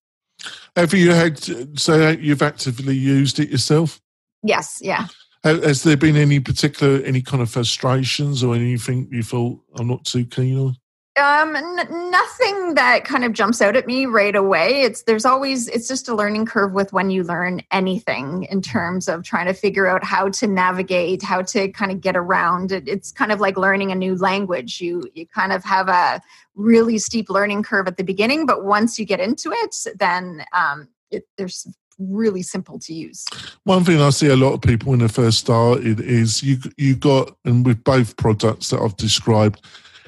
Have 0.75 0.93
you 0.93 1.11
had 1.11 1.39
so 1.79 2.09
you've 2.09 2.41
actively 2.41 2.95
used 2.95 3.39
it 3.39 3.49
yourself? 3.49 3.99
Yes, 4.43 4.79
yeah. 4.81 5.07
Has 5.43 5.83
there 5.83 5.97
been 5.97 6.17
any 6.17 6.39
particular 6.39 7.01
any 7.03 7.21
kind 7.21 7.41
of 7.41 7.49
frustrations 7.49 8.43
or 8.43 8.55
anything 8.55 9.07
you 9.11 9.23
thought 9.23 9.59
I'm 9.75 9.87
not 9.87 10.05
too 10.05 10.25
keen 10.25 10.57
on? 10.57 10.75
Um, 11.19 11.55
n- 11.55 12.11
nothing 12.11 12.75
that 12.75 13.03
kind 13.03 13.25
of 13.25 13.33
jumps 13.33 13.61
out 13.61 13.75
at 13.75 13.85
me 13.85 14.05
right 14.05 14.35
away. 14.35 14.83
It's 14.83 15.03
there's 15.03 15.25
always 15.25 15.67
it's 15.67 15.87
just 15.87 16.07
a 16.07 16.15
learning 16.15 16.45
curve 16.45 16.73
with 16.73 16.93
when 16.93 17.09
you 17.09 17.23
learn 17.23 17.61
anything 17.71 18.43
in 18.49 18.61
terms 18.61 19.07
of 19.09 19.23
trying 19.23 19.47
to 19.47 19.53
figure 19.53 19.85
out 19.85 20.03
how 20.03 20.29
to 20.29 20.47
navigate, 20.47 21.21
how 21.21 21.41
to 21.41 21.67
kind 21.69 21.91
of 21.91 21.99
get 22.01 22.15
around. 22.15 22.71
It, 22.71 22.87
it's 22.87 23.11
kind 23.11 23.31
of 23.31 23.39
like 23.39 23.57
learning 23.57 23.91
a 23.91 23.95
new 23.95 24.15
language. 24.15 24.79
You 24.79 25.09
you 25.13 25.27
kind 25.27 25.51
of 25.51 25.63
have 25.65 25.89
a 25.89 26.21
really 26.55 26.97
steep 26.97 27.29
learning 27.29 27.63
curve 27.63 27.87
at 27.87 27.97
the 27.97 28.03
beginning, 28.03 28.45
but 28.45 28.63
once 28.63 28.97
you 28.97 29.05
get 29.05 29.19
into 29.19 29.51
it, 29.51 29.75
then 29.97 30.43
um, 30.53 30.87
it, 31.11 31.27
there's 31.37 31.67
really 31.99 32.41
simple 32.41 32.79
to 32.79 32.93
use. 32.93 33.25
One 33.63 33.83
thing 33.83 34.01
I 34.01 34.09
see 34.09 34.27
a 34.27 34.35
lot 34.35 34.53
of 34.53 34.61
people 34.61 34.91
when 34.91 34.99
they 34.99 35.07
first 35.07 35.39
started 35.39 35.99
is 35.99 36.41
you 36.41 36.57
you 36.77 36.95
got 36.95 37.35
and 37.43 37.65
with 37.65 37.83
both 37.83 38.15
products 38.15 38.69
that 38.69 38.81
I've 38.81 38.95
described 38.95 39.61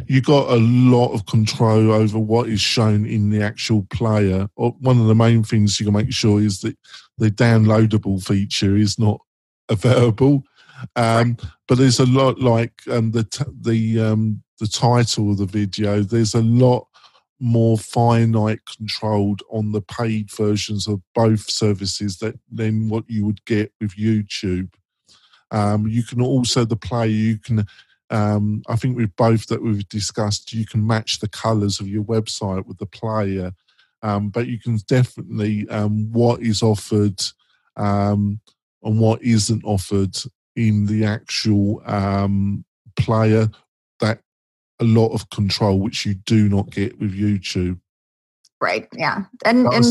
you 0.08 0.22
got 0.22 0.50
a 0.50 0.58
lot 0.58 1.13
of 1.13 1.25
control 1.25 1.91
over 1.91 2.20
what 2.20 2.50
is 2.50 2.62
shown 2.62 3.05
in 3.05 3.29
the 3.29 3.41
actual 3.41 3.84
player. 3.89 4.48
One 4.55 5.00
of 5.00 5.08
the 5.08 5.15
main 5.15 5.43
things 5.43 5.79
you 5.79 5.86
can 5.86 5.96
make 5.96 6.12
sure 6.12 6.41
is 6.41 6.62
that 6.62 6.77
the 7.17 7.29
downloadable 7.29 8.24
feature 8.24 8.75
is 8.75 8.98
not 8.98 9.22
available. 9.70 10.43
Um, 10.96 11.38
but 11.67 11.77
there's 11.77 12.00
a 12.00 12.05
lot 12.05 12.39
like 12.39 12.74
um, 12.89 13.12
the 13.12 13.24
t- 13.24 13.46
the 13.62 14.00
um, 14.00 14.43
the 14.60 14.67
title 14.67 15.31
of 15.31 15.38
the 15.38 15.46
video. 15.46 16.01
There's 16.01 16.34
a 16.34 16.41
lot 16.41 16.88
more 17.39 17.77
finite 17.77 18.62
controlled 18.77 19.41
on 19.50 19.72
the 19.72 19.81
paid 19.81 20.31
versions 20.31 20.88
of 20.88 21.01
both 21.15 21.50
services 21.50 22.17
that 22.20 22.39
than 22.51 22.89
what 22.89 23.03
you 23.08 23.25
would 23.25 23.43
get 23.46 23.72
with 23.79 23.96
YouTube. 23.96 24.72
Um, 25.51 25.88
you 25.88 26.03
can 26.03 26.22
also 26.22 26.65
the 26.65 26.75
player 26.75 27.08
you 27.08 27.38
can 27.38 27.65
um, 28.12 28.62
I 28.68 28.75
think 28.75 28.98
with 28.98 29.15
both 29.15 29.48
that 29.48 29.63
we've 29.63 29.88
discussed, 29.88 30.53
you 30.53 30.65
can 30.65 30.86
match 30.86 31.20
the 31.20 31.30
colours 31.30 31.80
of 31.80 31.88
your 31.88 32.03
website 32.03 32.65
with 32.65 32.77
the 32.77 32.86
player, 32.86 33.53
um, 34.03 34.30
but 34.30 34.48
you 34.48 34.60
can 34.60 34.77
definitely 34.88 35.68
um, 35.70 36.12
what 36.12 36.41
is 36.41 36.62
offered 36.62 37.22
um, 37.77 38.41
and 38.84 39.00
what 39.00 39.22
isn't 39.24 39.63
offered 39.63 40.18
in 40.56 40.86
the 40.86 41.06
actual 41.06 41.82
um, 41.86 42.65
player. 42.98 43.50
That 44.01 44.20
a 44.80 44.84
lot 44.84 45.13
of 45.13 45.30
control, 45.30 45.80
which 45.80 46.06
you 46.06 46.15
do 46.15 46.50
not 46.50 46.70
get 46.70 47.00
with 47.00 47.18
YouTube. 47.18 47.80
Right. 48.60 48.88
Yeah. 48.94 49.24
And 49.46 49.68
and 49.68 49.86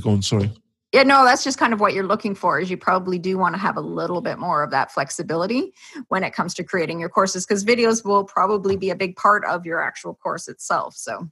go 0.00 0.10
on. 0.10 0.22
Sorry 0.22 0.50
yeah 0.92 1.02
no 1.02 1.24
that's 1.24 1.44
just 1.44 1.58
kind 1.58 1.72
of 1.72 1.80
what 1.80 1.94
you're 1.94 2.06
looking 2.06 2.34
for 2.34 2.60
is 2.60 2.70
you 2.70 2.76
probably 2.76 3.18
do 3.18 3.38
want 3.38 3.54
to 3.54 3.60
have 3.60 3.76
a 3.76 3.80
little 3.80 4.20
bit 4.20 4.38
more 4.38 4.62
of 4.62 4.70
that 4.70 4.90
flexibility 4.90 5.72
when 6.08 6.24
it 6.24 6.32
comes 6.32 6.54
to 6.54 6.64
creating 6.64 7.00
your 7.00 7.08
courses 7.08 7.46
because 7.46 7.64
videos 7.64 8.04
will 8.04 8.24
probably 8.24 8.76
be 8.76 8.90
a 8.90 8.96
big 8.96 9.16
part 9.16 9.44
of 9.44 9.64
your 9.64 9.80
actual 9.80 10.14
course 10.14 10.48
itself 10.48 10.94
so. 10.96 11.28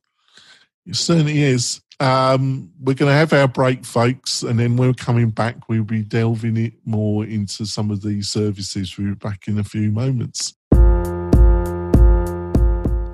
It 0.87 0.97
certainly 0.97 1.43
is. 1.43 1.83
Um, 2.01 2.73
we're 2.81 2.95
going 2.95 3.11
to 3.11 3.19
have 3.19 3.35
our 3.35 3.47
break 3.47 3.85
folks 3.85 4.43
and 4.43 4.59
then 4.59 4.77
we're 4.77 4.95
coming 4.95 5.31
back 5.31 5.69
we'll 5.69 5.83
be 5.83 6.03
delving 6.03 6.57
it 6.57 6.75
more 6.85 7.25
into 7.25 7.67
some 7.67 7.91
of 7.91 8.03
these 8.03 8.31
services 8.31 8.97
we'll 8.97 9.09
be 9.09 9.15
back 9.15 9.49
in 9.49 9.59
a 9.59 9.65
few 9.65 9.91
moments 9.91 10.55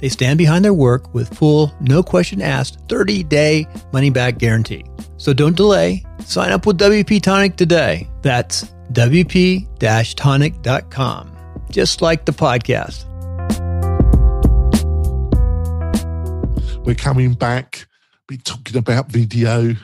They 0.00 0.08
stand 0.08 0.38
behind 0.38 0.64
their 0.64 0.74
work 0.74 1.12
with 1.14 1.36
full, 1.36 1.72
no 1.80 2.02
question 2.02 2.40
asked, 2.40 2.78
30 2.88 3.22
day 3.24 3.66
money 3.92 4.10
back 4.10 4.38
guarantee. 4.38 4.84
So 5.16 5.32
don't 5.32 5.56
delay. 5.56 6.04
Sign 6.24 6.52
up 6.52 6.66
with 6.66 6.78
WP 6.78 7.22
Tonic 7.22 7.56
today. 7.56 8.08
That's 8.22 8.64
WP 8.92 9.68
tonic.com, 10.16 11.36
just 11.70 12.02
like 12.02 12.24
the 12.24 12.32
podcast. 12.32 13.06
We're 16.84 16.94
coming 16.94 17.34
back, 17.34 17.86
be 18.26 18.38
talking 18.38 18.76
about 18.76 19.08
video. 19.08 19.76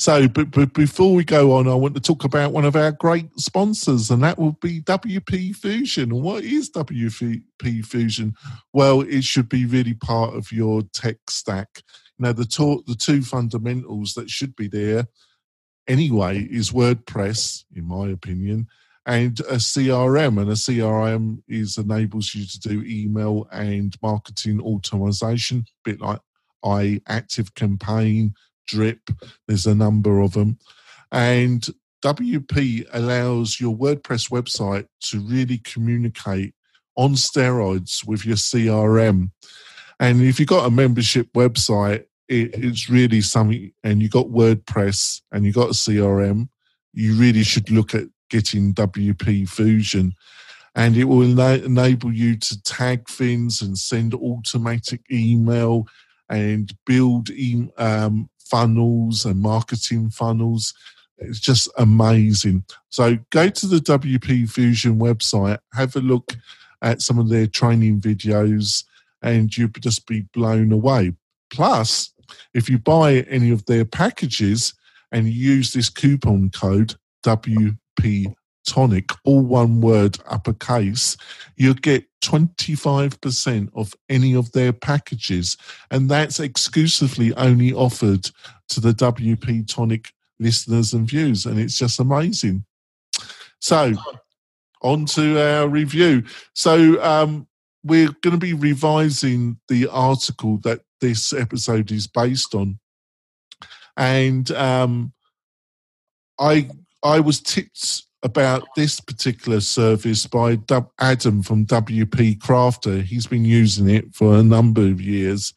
So, 0.00 0.26
but, 0.28 0.50
but 0.50 0.72
before 0.72 1.12
we 1.12 1.24
go 1.24 1.52
on, 1.52 1.68
I 1.68 1.74
want 1.74 1.92
to 1.92 2.00
talk 2.00 2.24
about 2.24 2.52
one 2.52 2.64
of 2.64 2.74
our 2.74 2.90
great 2.90 3.28
sponsors, 3.38 4.10
and 4.10 4.22
that 4.22 4.38
will 4.38 4.52
be 4.52 4.80
WP 4.80 5.54
Fusion. 5.54 6.10
And 6.10 6.22
what 6.22 6.42
is 6.42 6.70
WP 6.70 7.84
Fusion? 7.84 8.34
Well, 8.72 9.02
it 9.02 9.24
should 9.24 9.50
be 9.50 9.66
really 9.66 9.92
part 9.92 10.34
of 10.34 10.50
your 10.52 10.80
tech 10.94 11.18
stack. 11.28 11.82
Now, 12.18 12.32
the, 12.32 12.46
the 12.86 12.94
two 12.94 13.20
fundamentals 13.20 14.14
that 14.14 14.30
should 14.30 14.56
be 14.56 14.68
there 14.68 15.06
anyway 15.86 16.44
is 16.50 16.70
WordPress, 16.70 17.64
in 17.76 17.84
my 17.84 18.08
opinion, 18.08 18.68
and 19.04 19.38
a 19.40 19.56
CRM. 19.56 20.40
And 20.40 20.48
a 20.48 20.54
CRM 20.54 21.42
is 21.46 21.76
enables 21.76 22.34
you 22.34 22.46
to 22.46 22.58
do 22.58 22.82
email 22.86 23.46
and 23.52 23.94
marketing 24.00 24.62
automation, 24.62 25.58
a 25.58 25.90
bit 25.90 26.00
like 26.00 26.20
I 26.64 27.02
Active 27.06 27.54
Campaign, 27.54 28.34
Drip. 28.70 29.10
There's 29.46 29.66
a 29.66 29.74
number 29.74 30.20
of 30.20 30.32
them, 30.32 30.58
and 31.12 31.66
WP 32.02 32.86
allows 32.92 33.60
your 33.60 33.76
WordPress 33.76 34.30
website 34.30 34.86
to 35.02 35.20
really 35.20 35.58
communicate 35.58 36.54
on 36.96 37.14
steroids 37.14 38.06
with 38.06 38.24
your 38.24 38.36
CRM. 38.36 39.30
And 39.98 40.22
if 40.22 40.40
you've 40.40 40.48
got 40.48 40.66
a 40.66 40.70
membership 40.70 41.32
website, 41.34 42.04
it, 42.28 42.54
it's 42.54 42.88
really 42.88 43.20
something, 43.20 43.72
and 43.84 44.00
you've 44.00 44.12
got 44.12 44.26
WordPress 44.26 45.20
and 45.32 45.44
you've 45.44 45.54
got 45.54 45.70
a 45.70 45.74
CRM, 45.74 46.48
you 46.92 47.16
really 47.16 47.42
should 47.42 47.70
look 47.70 47.94
at 47.94 48.04
getting 48.30 48.72
WP 48.72 49.48
Fusion. 49.48 50.14
And 50.74 50.96
it 50.96 51.04
will 51.04 51.22
ena- 51.22 51.64
enable 51.64 52.12
you 52.12 52.36
to 52.36 52.62
tag 52.62 53.08
things 53.08 53.60
and 53.60 53.76
send 53.76 54.14
automatic 54.14 55.02
email 55.10 55.86
and 56.28 56.72
build 56.86 57.28
um, 57.76 58.29
funnels 58.50 59.24
and 59.24 59.40
marketing 59.40 60.10
funnels. 60.10 60.74
It's 61.18 61.40
just 61.40 61.68
amazing. 61.76 62.64
So 62.88 63.18
go 63.30 63.48
to 63.48 63.66
the 63.66 63.76
WP 63.76 64.50
Fusion 64.50 64.98
website, 64.98 65.58
have 65.74 65.94
a 65.96 66.00
look 66.00 66.32
at 66.82 67.02
some 67.02 67.18
of 67.18 67.28
their 67.28 67.46
training 67.46 68.00
videos, 68.00 68.84
and 69.22 69.54
you'll 69.56 69.68
just 69.68 70.06
be 70.06 70.22
blown 70.32 70.72
away. 70.72 71.12
Plus, 71.50 72.12
if 72.54 72.68
you 72.68 72.78
buy 72.78 73.20
any 73.28 73.50
of 73.50 73.66
their 73.66 73.84
packages 73.84 74.74
and 75.12 75.28
use 75.28 75.72
this 75.72 75.88
coupon 75.88 76.50
code 76.50 76.94
WP 77.24 78.34
Tonic, 78.66 79.10
all 79.24 79.42
one 79.42 79.80
word, 79.80 80.18
uppercase, 80.26 81.16
you 81.56 81.74
get 81.74 82.04
25% 82.22 83.70
of 83.74 83.94
any 84.08 84.34
of 84.34 84.52
their 84.52 84.72
packages. 84.72 85.56
And 85.90 86.08
that's 86.08 86.40
exclusively 86.40 87.34
only 87.34 87.72
offered 87.72 88.30
to 88.68 88.80
the 88.80 88.92
WP 88.92 89.66
Tonic 89.66 90.12
listeners 90.38 90.92
and 90.92 91.08
views. 91.08 91.46
And 91.46 91.58
it's 91.58 91.78
just 91.78 92.00
amazing. 92.00 92.64
So, 93.60 93.94
on 94.82 95.04
to 95.06 95.38
our 95.40 95.68
review. 95.68 96.24
So, 96.54 97.02
um, 97.02 97.46
we're 97.82 98.12
going 98.22 98.32
to 98.32 98.38
be 98.38 98.52
revising 98.52 99.58
the 99.68 99.88
article 99.88 100.58
that 100.58 100.80
this 101.00 101.32
episode 101.32 101.90
is 101.90 102.06
based 102.06 102.54
on. 102.54 102.78
And 103.96 104.50
um, 104.52 105.12
I 106.38 106.68
I 107.02 107.20
was 107.20 107.40
tipped 107.40 108.04
about 108.22 108.68
this 108.76 109.00
particular 109.00 109.60
service 109.60 110.26
by 110.26 110.58
Adam 110.98 111.42
from 111.42 111.66
WP 111.66 112.38
Crafter. 112.38 113.02
He's 113.02 113.26
been 113.26 113.44
using 113.44 113.88
it 113.88 114.14
for 114.14 114.34
a 114.36 114.42
number 114.42 114.82
of 114.82 115.00
years, 115.00 115.54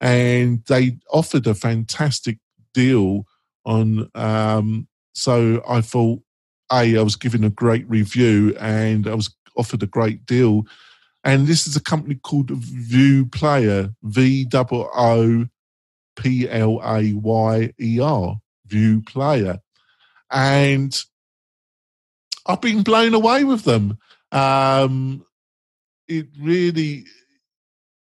and 0.00 0.62
they 0.66 0.98
offered 1.10 1.46
a 1.46 1.54
fantastic 1.54 2.38
deal 2.72 3.26
on. 3.64 4.10
Um, 4.14 4.86
so 5.14 5.62
I 5.68 5.80
thought, 5.80 6.20
a, 6.72 6.98
I 6.98 7.02
was 7.02 7.16
given 7.16 7.44
a 7.44 7.50
great 7.50 7.88
review, 7.88 8.54
and 8.60 9.06
I 9.06 9.14
was 9.14 9.34
offered 9.56 9.82
a 9.82 9.86
great 9.86 10.26
deal. 10.26 10.64
And 11.22 11.46
this 11.46 11.66
is 11.66 11.74
a 11.74 11.82
company 11.82 12.16
called 12.16 12.48
VooPlayer, 12.48 13.94
V 14.02 14.46
O 14.52 14.90
O 14.94 15.46
P 16.16 16.48
L 16.50 16.80
A 16.84 17.14
Y 17.14 17.72
E 17.80 18.00
R, 18.00 18.36
VooPlayer, 18.68 19.58
and 20.30 21.04
I've 22.46 22.60
been 22.60 22.82
blown 22.82 23.14
away 23.14 23.44
with 23.44 23.64
them. 23.64 23.98
Um, 24.32 25.24
it 26.08 26.26
really, 26.40 27.04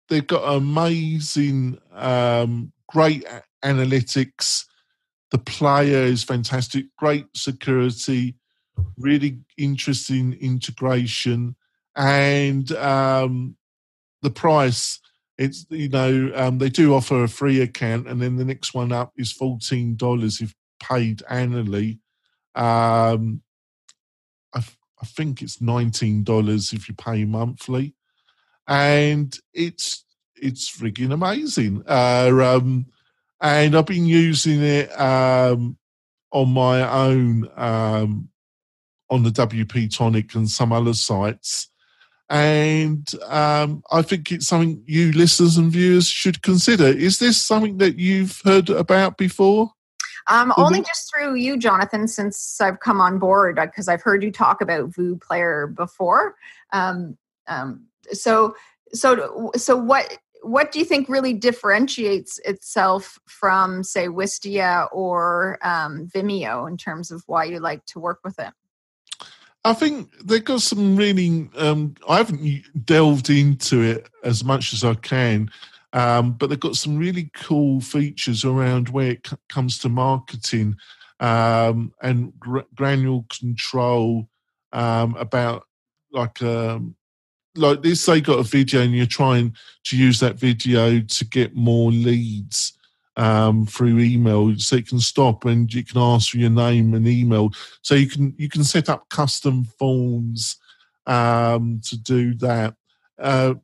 they've 0.09 0.25
got 0.25 0.43
amazing, 0.55 1.79
um, 1.93 2.71
great 2.87 3.25
analytics. 3.63 4.65
The 5.29 5.37
player 5.37 6.03
is 6.03 6.23
fantastic, 6.23 6.85
great 6.97 7.25
security, 7.35 8.35
really 8.97 9.39
interesting 9.57 10.33
integration, 10.33 11.55
and 11.95 12.71
um, 12.73 13.55
the 14.21 14.31
price. 14.31 14.99
It's 15.37 15.65
you 15.69 15.89
know 15.89 16.31
um, 16.35 16.57
they 16.57 16.69
do 16.69 16.93
offer 16.93 17.23
a 17.23 17.29
free 17.29 17.61
account, 17.61 18.07
and 18.07 18.21
then 18.21 18.35
the 18.35 18.45
next 18.45 18.73
one 18.73 18.91
up 18.91 19.13
is 19.17 19.31
fourteen 19.31 19.95
dollars 19.95 20.41
if 20.41 20.53
paid 20.81 21.23
annually. 21.29 21.99
Um, 22.55 23.41
I, 25.01 25.05
think 25.05 25.41
it's 25.41 25.61
nineteen 25.61 26.23
dollars 26.23 26.73
if 26.73 26.87
you 26.87 26.95
pay 26.95 27.25
monthly, 27.25 27.93
and 28.67 29.37
it's 29.53 30.05
it's 30.35 30.69
freaking 30.69 31.13
amazing. 31.13 31.83
Uh, 31.87 32.31
um, 32.43 32.85
and 33.41 33.75
I've 33.75 33.85
been 33.85 34.05
using 34.05 34.61
it 34.61 34.89
um, 34.99 35.77
on 36.31 36.49
my 36.49 36.87
own 36.89 37.49
um, 37.55 38.29
on 39.09 39.23
the 39.23 39.29
WP 39.29 39.95
Tonic 39.95 40.35
and 40.35 40.49
some 40.49 40.71
other 40.71 40.93
sites. 40.93 41.67
And 42.29 43.05
um, 43.27 43.83
I 43.91 44.03
think 44.03 44.31
it's 44.31 44.47
something 44.47 44.81
you 44.85 45.11
listeners 45.11 45.57
and 45.57 45.69
viewers 45.69 46.07
should 46.07 46.41
consider. 46.41 46.85
Is 46.85 47.19
this 47.19 47.41
something 47.41 47.77
that 47.79 47.97
you've 47.99 48.41
heard 48.45 48.69
about 48.69 49.17
before? 49.17 49.73
Um, 50.27 50.53
only 50.57 50.81
just 50.81 51.11
through 51.13 51.35
you, 51.35 51.57
Jonathan, 51.57 52.07
since 52.07 52.61
I've 52.61 52.79
come 52.79 53.01
on 53.01 53.19
board, 53.19 53.59
because 53.61 53.87
uh, 53.87 53.93
I've 53.93 54.01
heard 54.01 54.23
you 54.23 54.31
talk 54.31 54.61
about 54.61 54.91
VooPlayer 54.91 55.73
before. 55.73 56.35
Um, 56.73 57.17
um, 57.47 57.85
so, 58.11 58.55
so, 58.93 59.51
so 59.55 59.75
what? 59.75 60.17
What 60.43 60.71
do 60.71 60.79
you 60.79 60.85
think 60.85 61.07
really 61.07 61.33
differentiates 61.33 62.39
itself 62.45 63.19
from, 63.27 63.83
say, 63.83 64.07
Wistia 64.07 64.87
or 64.91 65.59
um, 65.61 66.07
Vimeo 66.07 66.67
in 66.67 66.77
terms 66.77 67.11
of 67.11 67.21
why 67.27 67.43
you 67.43 67.59
like 67.59 67.85
to 67.85 67.99
work 67.99 68.21
with 68.23 68.39
it? 68.39 68.51
I 69.63 69.73
think 69.73 70.09
they've 70.23 70.43
got 70.43 70.61
some 70.61 70.95
really. 70.95 71.47
Um, 71.55 71.93
I 72.09 72.17
haven't 72.17 72.85
delved 72.85 73.29
into 73.29 73.81
it 73.81 74.09
as 74.23 74.43
much 74.43 74.73
as 74.73 74.83
I 74.83 74.95
can, 74.95 75.51
um, 75.93 76.33
but 76.33 76.49
they've 76.49 76.59
got 76.59 76.75
some 76.75 76.97
really 76.97 77.29
cool 77.33 77.81
features 77.81 78.45
around 78.45 78.89
where 78.89 79.11
it 79.11 79.27
c- 79.27 79.35
comes 79.49 79.77
to 79.79 79.89
marketing 79.89 80.75
um, 81.19 81.93
and 82.01 82.37
gr- 82.39 82.59
granular 82.75 83.23
control 83.29 84.27
um, 84.73 85.15
about 85.15 85.63
like 86.11 86.41
um, 86.41 86.95
like 87.55 87.81
this. 87.81 88.05
They 88.05 88.21
got 88.21 88.39
a 88.39 88.43
video 88.43 88.81
and 88.81 88.95
you're 88.95 89.05
trying 89.05 89.55
to 89.85 89.97
use 89.97 90.19
that 90.19 90.39
video 90.39 91.01
to 91.01 91.25
get 91.25 91.55
more 91.55 91.91
leads 91.91 92.73
um, 93.17 93.65
through 93.65 93.99
email, 93.99 94.57
so 94.57 94.77
you 94.77 94.83
can 94.83 94.99
stop 94.99 95.45
and 95.45 95.71
you 95.73 95.83
can 95.83 96.01
ask 96.01 96.31
for 96.31 96.37
your 96.37 96.49
name 96.49 96.93
and 96.93 97.07
email. 97.07 97.51
So 97.81 97.95
you 97.95 98.07
can 98.07 98.33
you 98.37 98.49
can 98.49 98.63
set 98.63 98.89
up 98.89 99.09
custom 99.09 99.65
forms 99.65 100.57
um, 101.05 101.81
to 101.85 101.97
do 101.97 102.33
that. 102.35 102.75
Uh, 103.19 103.55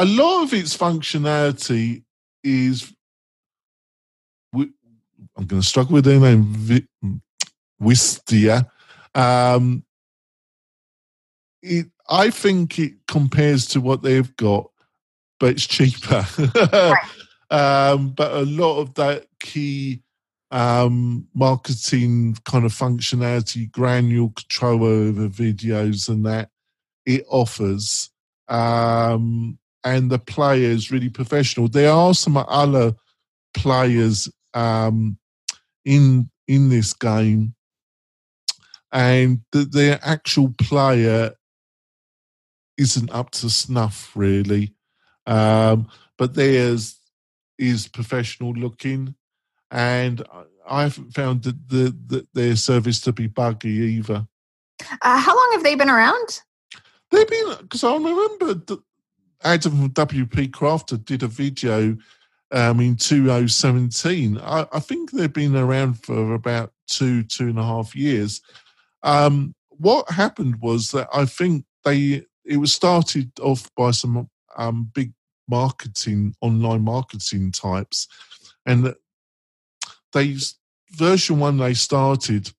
a 0.00 0.04
lot 0.06 0.44
of 0.44 0.54
its 0.54 0.74
functionality 0.76 2.02
is 2.42 2.92
I'm 4.54 5.46
going 5.46 5.62
to 5.62 5.66
struggle 5.66 5.94
with 5.94 6.04
their 6.04 6.20
name, 6.20 6.82
Wistia. 7.80 8.68
Um, 9.14 9.84
it, 11.62 11.86
I 12.08 12.30
think 12.30 12.78
it 12.78 12.94
compares 13.06 13.66
to 13.68 13.80
what 13.80 14.02
they've 14.02 14.36
got, 14.36 14.70
but 15.38 15.50
it's 15.50 15.66
cheaper. 15.66 16.26
um, 17.50 18.10
but 18.10 18.32
a 18.32 18.44
lot 18.44 18.80
of 18.80 18.94
that 18.94 19.26
key 19.40 20.02
um, 20.50 21.28
marketing 21.34 22.36
kind 22.44 22.64
of 22.64 22.72
functionality, 22.72 23.70
granular 23.70 24.30
control 24.30 24.84
over 24.84 25.28
videos, 25.28 26.08
and 26.08 26.26
that 26.26 26.50
it 27.06 27.24
offers. 27.28 28.10
Um, 28.48 29.58
and 29.84 30.10
the 30.10 30.18
players 30.18 30.90
really 30.90 31.08
professional. 31.08 31.68
There 31.68 31.92
are 31.92 32.14
some 32.14 32.36
other 32.36 32.94
players 33.54 34.28
um, 34.54 35.18
in 35.84 36.30
in 36.48 36.68
this 36.68 36.92
game, 36.92 37.54
and 38.92 39.40
the, 39.52 39.64
their 39.64 40.00
actual 40.02 40.54
player 40.58 41.32
isn't 42.76 43.10
up 43.10 43.30
to 43.30 43.50
snuff 43.50 44.10
really. 44.14 44.74
Um, 45.26 45.88
but 46.18 46.34
theirs 46.34 46.98
is 47.58 47.86
professional 47.86 48.52
looking, 48.52 49.14
and 49.70 50.24
I 50.68 50.82
haven't 50.82 51.14
found 51.14 51.42
the, 51.42 51.52
the, 51.66 51.96
the, 52.06 52.26
their 52.34 52.56
service 52.56 53.00
to 53.02 53.12
be 53.12 53.26
buggy 53.26 53.68
either. 53.68 54.26
Uh, 55.02 55.18
how 55.18 55.36
long 55.36 55.50
have 55.52 55.62
they 55.62 55.74
been 55.74 55.90
around? 55.90 56.40
They've 57.10 57.28
been 57.28 57.56
because 57.60 57.84
I 57.84 57.94
remember 57.94 58.54
Adam 59.42 59.72
from 59.72 59.90
WP 59.90 60.50
Crafter 60.50 61.02
did 61.04 61.22
a 61.22 61.28
video 61.28 61.96
um, 62.52 62.80
in 62.80 62.96
2017. 62.96 64.38
I, 64.38 64.66
I, 64.72 64.80
think 64.80 65.10
they've 65.10 65.32
been 65.32 65.56
around 65.56 65.94
for 66.02 66.34
about 66.34 66.72
two, 66.86 67.22
two 67.22 67.48
and 67.48 67.58
a 67.58 67.64
half 67.64 67.94
years. 67.94 68.40
Um, 69.02 69.54
what 69.68 70.10
happened 70.10 70.60
was 70.60 70.90
that 70.90 71.08
I 71.14 71.24
think 71.24 71.64
they 71.84 72.26
it 72.44 72.56
was 72.56 72.72
started 72.72 73.30
off 73.40 73.70
by 73.76 73.92
some 73.92 74.28
um, 74.56 74.90
big 74.94 75.12
marketing, 75.48 76.34
online 76.40 76.82
marketing 76.82 77.52
types, 77.52 78.08
and 78.66 78.94
they 80.12 80.36
version 80.92 81.38
one 81.38 81.56
they 81.56 81.74
started, 81.74 82.50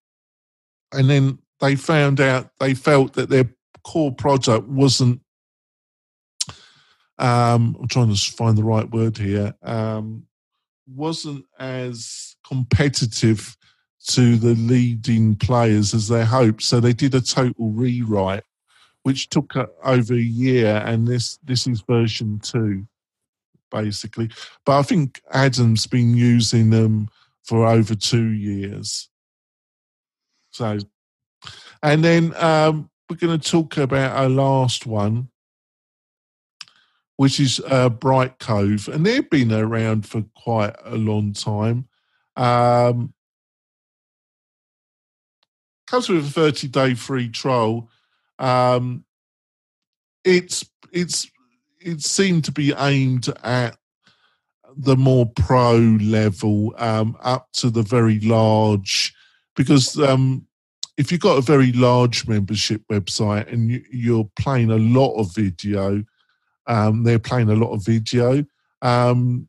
and 0.94 1.10
then 1.10 1.40
they 1.60 1.76
found 1.76 2.20
out 2.22 2.50
they 2.60 2.74
felt 2.74 3.14
that 3.14 3.30
their 3.30 3.50
core 3.84 4.14
product 4.14 4.68
wasn't 4.68 5.22
um, 7.22 7.78
I'm 7.80 7.88
trying 7.88 8.14
to 8.14 8.32
find 8.32 8.58
the 8.58 8.64
right 8.64 8.90
word 8.90 9.18
here, 9.18 9.54
um, 9.62 10.24
wasn't 10.88 11.46
as 11.60 12.36
competitive 12.46 13.56
to 14.08 14.36
the 14.38 14.56
leading 14.56 15.36
players 15.36 15.94
as 15.94 16.08
they 16.08 16.26
hoped. 16.26 16.64
So 16.64 16.80
they 16.80 16.94
did 16.94 17.14
a 17.14 17.22
total 17.22 17.70
rewrite, 17.70 18.44
which 19.04 19.30
took 19.30 19.56
over 19.84 20.14
a 20.14 20.18
year, 20.18 20.82
and 20.86 21.08
this 21.08 21.38
this 21.44 21.68
is 21.68 21.82
version 21.82 22.40
two, 22.40 22.88
basically. 23.70 24.32
But 24.66 24.80
I 24.80 24.82
think 24.82 25.22
Adam's 25.32 25.86
been 25.86 26.16
using 26.16 26.72
them 26.72 27.10
for 27.44 27.68
over 27.68 27.96
two 27.96 28.30
years. 28.30 29.10
So, 30.52 30.80
and 31.84 32.04
then 32.04 32.34
um, 32.36 32.90
we're 33.10 33.16
going 33.18 33.40
to 33.40 33.52
talk 33.52 33.78
about 33.78 34.18
our 34.18 34.30
last 34.30 34.86
one, 34.86 35.30
which 37.22 37.40
is 37.40 37.62
uh, 37.68 37.88
Brightcove, 37.88 38.88
and 38.88 39.06
they've 39.06 39.30
been 39.30 39.54
around 39.54 40.08
for 40.08 40.24
quite 40.36 40.76
a 40.84 40.96
long 40.96 41.34
time. 41.34 41.88
Um, 42.36 43.14
comes 45.86 46.10
with 46.10 46.26
a 46.26 46.32
30 46.32 46.68
day 46.70 46.96
free 46.96 47.30
trial. 47.30 47.92
Um, 48.40 49.06
it's 50.24 50.66
it's 50.92 51.30
it 51.80 52.02
seemed 52.02 52.46
to 52.46 52.52
be 52.52 52.74
aimed 52.76 53.30
at 53.44 53.78
the 54.76 54.98
more 54.98 55.28
pro 55.28 55.76
level 55.78 56.74
um, 56.80 57.16
up 57.22 57.50
to 57.58 57.70
the 57.70 57.84
very 57.84 58.20
large 58.22 59.14
because 59.56 59.96
um, 60.00 60.48
if 60.98 61.12
you've 61.12 61.22
got 61.22 61.38
a 61.38 61.42
very 61.42 61.72
large 61.74 62.28
membership 62.28 62.82
website 62.92 63.54
and 63.54 63.70
you, 63.92 64.22
are 64.22 64.42
playing 64.42 64.72
a 64.72 64.78
lot 64.78 65.14
of 65.18 65.36
video 65.36 66.04
um, 66.68 67.04
they're 67.04 67.20
playing 67.20 67.50
a 67.50 67.56
lot 67.56 67.72
of 67.72 67.86
video 67.86 68.44
um, 68.82 69.48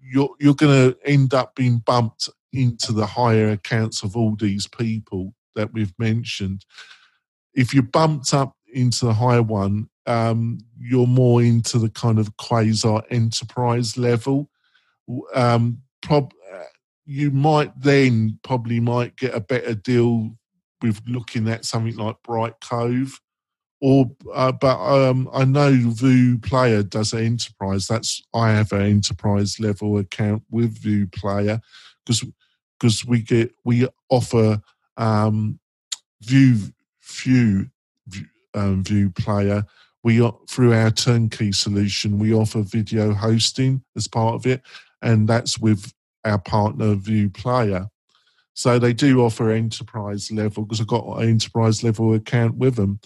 you're 0.00 0.30
you're 0.40 0.54
going 0.54 0.92
to 0.92 0.98
end 1.04 1.34
up 1.34 1.54
being 1.54 1.78
bumped 1.78 2.28
into 2.52 2.92
the 2.92 3.06
higher 3.06 3.50
accounts 3.50 4.02
of 4.02 4.16
all 4.16 4.36
these 4.36 4.66
people 4.66 5.34
that 5.54 5.72
we've 5.72 5.94
mentioned 5.98 6.64
if 7.54 7.72
you're 7.72 7.82
bumped 7.82 8.34
up 8.34 8.56
into 8.72 9.06
the 9.06 9.14
higher 9.14 9.42
one 9.42 9.88
um, 10.06 10.58
you're 10.78 11.06
more 11.06 11.42
into 11.42 11.78
the 11.78 11.90
kind 11.90 12.18
of 12.18 12.36
quasi 12.36 13.00
enterprise 13.10 13.96
level. 13.96 14.50
Um, 15.34 15.82
prob- 16.02 16.32
you 17.06 17.30
might 17.30 17.72
then 17.78 18.38
probably 18.42 18.80
might 18.80 19.16
get 19.16 19.34
a 19.34 19.40
better 19.40 19.74
deal 19.74 20.36
with 20.80 21.00
looking 21.06 21.48
at 21.48 21.64
something 21.64 21.96
like 21.96 22.16
Brightcove. 22.26 23.12
Or, 23.80 24.10
uh, 24.32 24.52
but 24.52 24.78
um, 24.78 25.28
I 25.32 25.44
know 25.44 25.72
VooPlayer 25.72 26.88
does 26.88 27.12
enterprise. 27.12 27.86
That's 27.86 28.22
I 28.32 28.52
have 28.52 28.72
an 28.72 28.82
enterprise 28.82 29.60
level 29.60 29.98
account 29.98 30.42
with 30.50 30.80
VooPlayer 30.80 31.60
because 32.04 32.24
because 32.78 33.04
we 33.04 33.20
get 33.20 33.52
we 33.64 33.86
offer 34.08 34.60
um, 34.96 35.58
View 36.22 36.56
View 37.02 37.66
um, 38.54 38.84
View 38.84 39.10
Player 39.10 39.64
we 40.04 40.30
through 40.48 40.74
our 40.74 40.90
turnkey 40.90 41.50
solution 41.50 42.18
we 42.18 42.32
offer 42.32 42.62
video 42.62 43.12
hosting 43.12 43.82
as 43.96 44.06
part 44.06 44.34
of 44.34 44.46
it 44.46 44.62
and 45.02 45.26
that's 45.26 45.58
with 45.58 45.92
our 46.24 46.38
partner 46.38 46.94
VooPlayer 46.94 47.88
so 48.52 48.78
they 48.78 48.92
do 48.92 49.22
offer 49.22 49.50
enterprise 49.50 50.30
level 50.30 50.64
because 50.64 50.80
i've 50.80 50.86
got 50.86 51.06
an 51.18 51.28
enterprise 51.28 51.82
level 51.82 52.14
account 52.14 52.54
with 52.56 52.76
them 52.76 53.00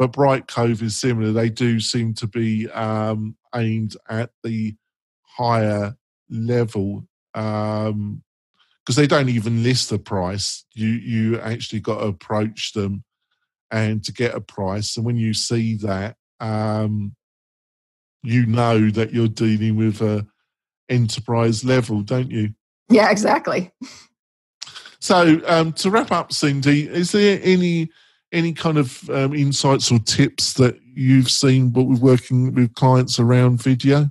but 0.00 0.12
Brightcove 0.12 0.82
is 0.82 0.98
similar 0.98 1.30
they 1.30 1.50
do 1.50 1.78
seem 1.78 2.14
to 2.14 2.26
be 2.26 2.68
um, 2.70 3.36
aimed 3.54 3.96
at 4.08 4.30
the 4.42 4.74
higher 5.22 5.94
level 6.30 7.06
because 7.32 7.88
um, 7.90 8.22
they 8.86 9.06
don't 9.06 9.28
even 9.28 9.62
list 9.62 9.90
the 9.90 9.98
price 9.98 10.64
you 10.74 10.88
you 10.88 11.38
actually 11.38 11.80
got 11.80 12.00
to 12.00 12.06
approach 12.06 12.72
them 12.72 13.04
and 13.70 14.02
to 14.02 14.12
get 14.12 14.34
a 14.34 14.40
price 14.40 14.96
and 14.96 15.04
when 15.04 15.16
you 15.16 15.34
see 15.34 15.76
that 15.76 16.16
um, 16.40 17.14
you 18.22 18.46
know 18.46 18.90
that 18.90 19.12
you're 19.12 19.28
dealing 19.28 19.76
with 19.76 20.00
a 20.00 20.26
enterprise 20.90 21.64
level, 21.64 22.02
don't 22.02 22.30
you? 22.30 22.50
Yeah, 22.88 23.10
exactly. 23.10 23.70
So 24.98 25.40
um, 25.46 25.72
to 25.74 25.90
wrap 25.90 26.12
up, 26.12 26.32
Cindy, 26.32 26.86
is 26.86 27.12
there 27.12 27.40
any 27.42 27.90
any 28.32 28.52
kind 28.52 28.78
of 28.78 29.08
um, 29.10 29.34
insights 29.34 29.90
or 29.90 29.98
tips 30.00 30.54
that 30.54 30.78
you've 30.94 31.30
seen 31.30 31.70
but 31.70 31.84
we're 31.84 31.96
working 31.96 32.54
with 32.54 32.74
clients 32.74 33.18
around 33.18 33.62
video? 33.62 34.08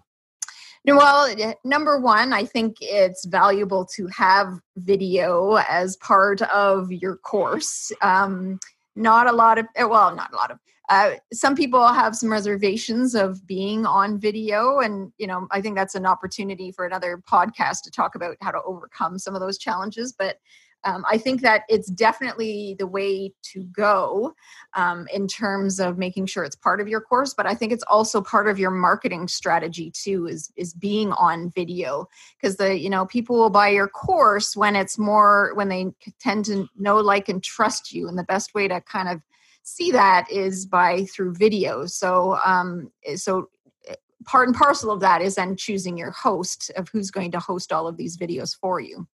Well, 0.85 1.35
number 1.63 1.99
one, 1.99 2.33
I 2.33 2.45
think 2.45 2.77
it's 2.81 3.25
valuable 3.25 3.85
to 3.95 4.07
have 4.07 4.59
video 4.77 5.57
as 5.69 5.97
part 5.97 6.41
of 6.41 6.91
your 6.91 7.17
course. 7.17 7.91
Um, 8.01 8.59
not 8.95 9.27
a 9.27 9.31
lot 9.31 9.59
of, 9.59 9.67
well, 9.77 10.15
not 10.15 10.33
a 10.33 10.35
lot 10.35 10.51
of, 10.51 10.59
uh, 10.89 11.11
some 11.31 11.55
people 11.55 11.87
have 11.87 12.15
some 12.15 12.31
reservations 12.31 13.13
of 13.13 13.45
being 13.45 13.85
on 13.85 14.19
video 14.19 14.79
and 14.79 15.11
you 15.19 15.27
know 15.27 15.47
i 15.51 15.61
think 15.61 15.75
that's 15.75 15.93
an 15.93 16.07
opportunity 16.07 16.71
for 16.71 16.83
another 16.83 17.21
podcast 17.31 17.83
to 17.83 17.91
talk 17.91 18.15
about 18.15 18.35
how 18.41 18.49
to 18.49 18.59
overcome 18.65 19.19
some 19.19 19.35
of 19.35 19.39
those 19.39 19.59
challenges 19.59 20.11
but 20.17 20.37
um, 20.83 21.03
i 21.09 21.17
think 21.17 21.41
that 21.41 21.63
it's 21.69 21.89
definitely 21.89 22.75
the 22.79 22.87
way 22.87 23.33
to 23.41 23.63
go 23.65 24.33
um, 24.75 25.07
in 25.13 25.27
terms 25.27 25.79
of 25.79 25.97
making 25.97 26.25
sure 26.25 26.43
it's 26.43 26.55
part 26.55 26.81
of 26.81 26.87
your 26.87 27.01
course 27.01 27.33
but 27.33 27.45
i 27.45 27.53
think 27.53 27.71
it's 27.71 27.83
also 27.83 28.21
part 28.21 28.47
of 28.47 28.59
your 28.59 28.71
marketing 28.71 29.27
strategy 29.27 29.91
too 29.91 30.27
is 30.27 30.51
is 30.55 30.73
being 30.73 31.11
on 31.13 31.51
video 31.55 32.07
because 32.39 32.57
the 32.57 32.77
you 32.77 32.89
know 32.89 33.05
people 33.05 33.37
will 33.37 33.49
buy 33.49 33.69
your 33.69 33.87
course 33.87 34.55
when 34.55 34.75
it's 34.75 34.97
more 34.97 35.51
when 35.55 35.69
they 35.69 35.87
tend 36.19 36.45
to 36.45 36.67
know 36.77 36.97
like 36.97 37.29
and 37.29 37.43
trust 37.43 37.91
you 37.91 38.07
and 38.07 38.17
the 38.17 38.23
best 38.23 38.53
way 38.53 38.67
to 38.67 38.81
kind 38.81 39.09
of 39.09 39.21
see 39.69 39.91
that 39.91 40.29
is 40.31 40.65
by 40.65 41.05
through 41.05 41.33
videos. 41.33 41.91
So, 41.91 42.37
um, 42.43 42.91
eh, 43.05 43.15
so 43.15 43.49
eh, 43.87 43.95
part 44.25 44.47
and 44.47 44.57
parcel 44.57 44.91
of 44.91 44.99
that 45.01 45.21
is 45.21 45.35
then 45.35 45.55
choosing 45.55 45.97
your 45.97 46.11
host 46.11 46.71
of 46.75 46.89
who's 46.89 47.11
going 47.11 47.31
to 47.31 47.39
host 47.39 47.71
all 47.71 47.87
of 47.87 47.97
these 47.97 48.17
videos 48.17 48.55
for 48.55 48.79
you. 48.79 49.07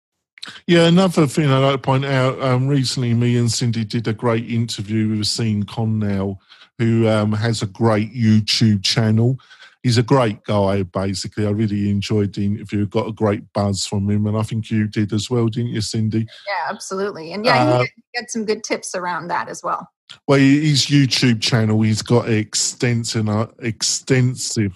Yeah, 0.67 0.87
another 0.87 1.27
thing 1.27 1.49
I'd 1.49 1.59
like 1.59 1.73
to 1.73 1.77
point 1.77 2.05
out 2.05 2.41
um, 2.41 2.67
recently, 2.67 3.13
me 3.13 3.37
and 3.37 3.51
Cindy 3.51 3.85
did 3.85 4.07
a 4.07 4.13
great 4.13 4.49
interview 4.49 5.09
with 5.09 5.27
Sean 5.27 5.63
Cannell, 5.63 6.41
who 6.77 7.07
um, 7.07 7.31
has 7.31 7.61
a 7.61 7.67
great 7.67 8.13
YouTube 8.13 8.83
channel. 8.83 9.37
He's 9.83 9.99
a 9.99 10.03
great 10.03 10.43
guy, 10.43 10.81
basically. 10.81 11.45
I 11.45 11.51
really 11.51 11.91
enjoyed 11.91 12.33
the 12.33 12.45
interview, 12.45 12.87
got 12.87 13.07
a 13.07 13.11
great 13.11 13.43
buzz 13.53 13.85
from 13.85 14.09
him, 14.09 14.25
and 14.25 14.35
I 14.35 14.41
think 14.41 14.71
you 14.71 14.87
did 14.87 15.13
as 15.13 15.29
well, 15.29 15.47
didn't 15.47 15.73
you, 15.73 15.81
Cindy? 15.81 16.25
Yeah, 16.47 16.71
absolutely. 16.71 17.33
And 17.33 17.45
yeah, 17.45 17.63
uh, 17.63 17.83
he 17.83 18.19
got 18.19 18.31
some 18.31 18.45
good 18.45 18.63
tips 18.63 18.95
around 18.95 19.27
that 19.27 19.47
as 19.47 19.61
well. 19.63 19.87
Well, 20.27 20.39
his 20.39 20.87
YouTube 20.87 21.41
channel, 21.41 21.81
he's 21.81 22.01
got 22.01 22.27
an 22.27 22.33
extensive, 22.33 23.29
uh, 23.29 23.47
extensive 23.59 24.75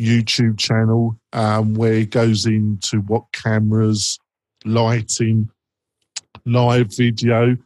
YouTube 0.00 0.58
channel 0.58 1.18
um, 1.32 1.74
where 1.74 1.94
he 1.94 2.06
goes 2.06 2.46
into 2.46 3.00
what 3.02 3.24
cameras, 3.32 4.18
lighting, 4.64 5.50
live 6.44 6.94
video. 6.96 7.56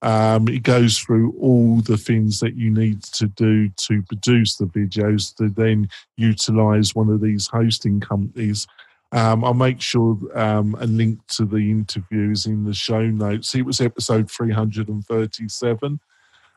Um, 0.00 0.46
it 0.48 0.62
goes 0.62 0.98
through 0.98 1.34
all 1.40 1.80
the 1.80 1.96
things 1.96 2.38
that 2.40 2.54
you 2.54 2.70
need 2.70 3.02
to 3.04 3.26
do 3.26 3.68
to 3.68 4.02
produce 4.04 4.56
the 4.56 4.66
videos 4.66 5.34
to 5.36 5.48
then 5.48 5.88
utilize 6.16 6.94
one 6.94 7.08
of 7.08 7.20
these 7.20 7.48
hosting 7.48 8.00
companies. 8.00 8.66
Um, 9.10 9.44
I'll 9.44 9.54
make 9.54 9.80
sure 9.80 10.18
um, 10.38 10.76
a 10.80 10.86
link 10.86 11.18
to 11.28 11.46
the 11.46 11.70
interviews 11.70 12.46
in 12.46 12.64
the 12.64 12.74
show 12.74 13.06
notes. 13.06 13.54
It 13.54 13.62
was 13.62 13.80
episode 13.80 14.30
337. 14.30 15.98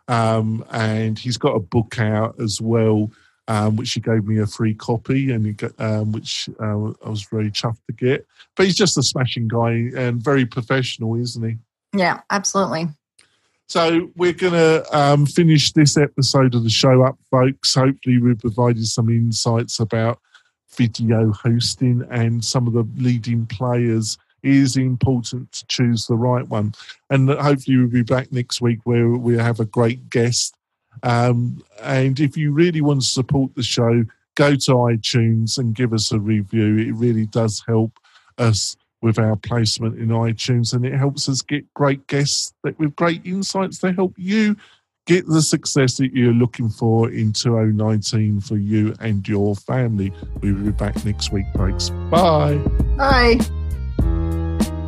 Um, 0.08 0.66
and 0.72 1.18
he's 1.18 1.38
got 1.38 1.56
a 1.56 1.60
book 1.60 2.00
out 2.00 2.36
as 2.40 2.60
well, 2.60 3.10
um, 3.48 3.76
which 3.76 3.94
he 3.94 4.00
gave 4.00 4.26
me 4.26 4.40
a 4.40 4.48
free 4.48 4.74
copy, 4.74 5.32
and 5.32 5.58
got, 5.58 5.72
um, 5.80 6.12
which 6.12 6.50
uh, 6.60 6.92
I 7.06 7.10
was 7.10 7.24
very 7.24 7.52
chuffed 7.52 7.86
to 7.88 7.94
get. 7.94 8.26
But 8.56 8.66
he's 8.66 8.76
just 8.76 8.98
a 8.98 9.04
smashing 9.04 9.48
guy 9.48 9.92
and 9.96 10.24
very 10.24 10.46
professional, 10.46 11.16
isn't 11.16 11.44
he? 11.44 11.58
Yeah, 11.98 12.22
absolutely. 12.30 12.88
So 13.68 14.10
we're 14.18 14.34
going 14.34 14.54
to 14.54 14.86
um, 14.98 15.26
finish 15.26 15.72
this 15.72 15.96
episode 15.96 16.56
of 16.56 16.64
the 16.64 16.70
show 16.70 17.04
up, 17.04 17.18
folks. 17.30 17.74
Hopefully, 17.74 18.18
we've 18.18 18.38
provided 18.38 18.86
some 18.86 19.10
insights 19.10 19.80
about 19.80 20.20
video 20.76 21.32
hosting 21.32 22.06
and 22.12 22.44
some 22.44 22.68
of 22.68 22.74
the 22.74 22.88
leading 22.98 23.46
players 23.46 24.18
is 24.44 24.76
important 24.76 25.52
to 25.52 25.66
choose 25.68 26.06
the 26.08 26.16
right 26.16 26.48
one. 26.48 26.74
And 27.10 27.30
hopefully, 27.30 27.78
we'll 27.78 27.88
be 27.88 28.04
back 28.04 28.32
next 28.32 28.60
week 28.60 28.80
where 28.84 29.08
we 29.08 29.38
have 29.38 29.60
a 29.60 29.66
great 29.66 30.10
guest. 30.10 30.56
Um, 31.04 31.64
and 31.82 32.20
if 32.20 32.38
you 32.38 32.52
really 32.52 32.82
want 32.82 33.02
to 33.02 33.08
support 33.08 33.56
the 33.56 33.64
show, 33.64 34.04
go 34.36 34.56
to 34.56 34.72
iTunes 34.72 35.58
and 35.58 35.76
give 35.76 35.94
us 35.94 36.12
a 36.12 36.20
review. 36.20 36.78
It 36.78 36.94
really 36.94 37.26
does 37.28 37.64
help 37.68 37.92
us 38.38 38.76
with 39.02 39.18
our 39.18 39.36
placement 39.36 39.98
in 39.98 40.10
iTunes 40.10 40.74
and 40.74 40.86
it 40.86 40.94
helps 40.94 41.28
us 41.28 41.42
get 41.42 41.72
great 41.74 42.06
guests 42.08 42.54
that 42.64 42.78
with 42.78 42.96
great 42.96 43.26
insights 43.26 43.80
to 43.80 43.92
help 43.92 44.14
you 44.16 44.56
get 45.08 45.26
the 45.28 45.42
success 45.42 45.98
that 45.98 46.14
you're 46.14 46.34
looking 46.34 46.70
for 46.70 47.10
in 47.10 47.34
2019 47.34 48.40
for 48.42 48.58
you 48.58 48.94
and 49.00 49.28
your 49.28 49.56
family. 49.56 50.14
We'll 50.42 50.56
be 50.56 50.72
back 50.72 51.04
next 51.04 51.32
week, 51.32 51.46
folks. 51.56 51.90
Bye. 52.10 52.58
Bye. 52.98 53.40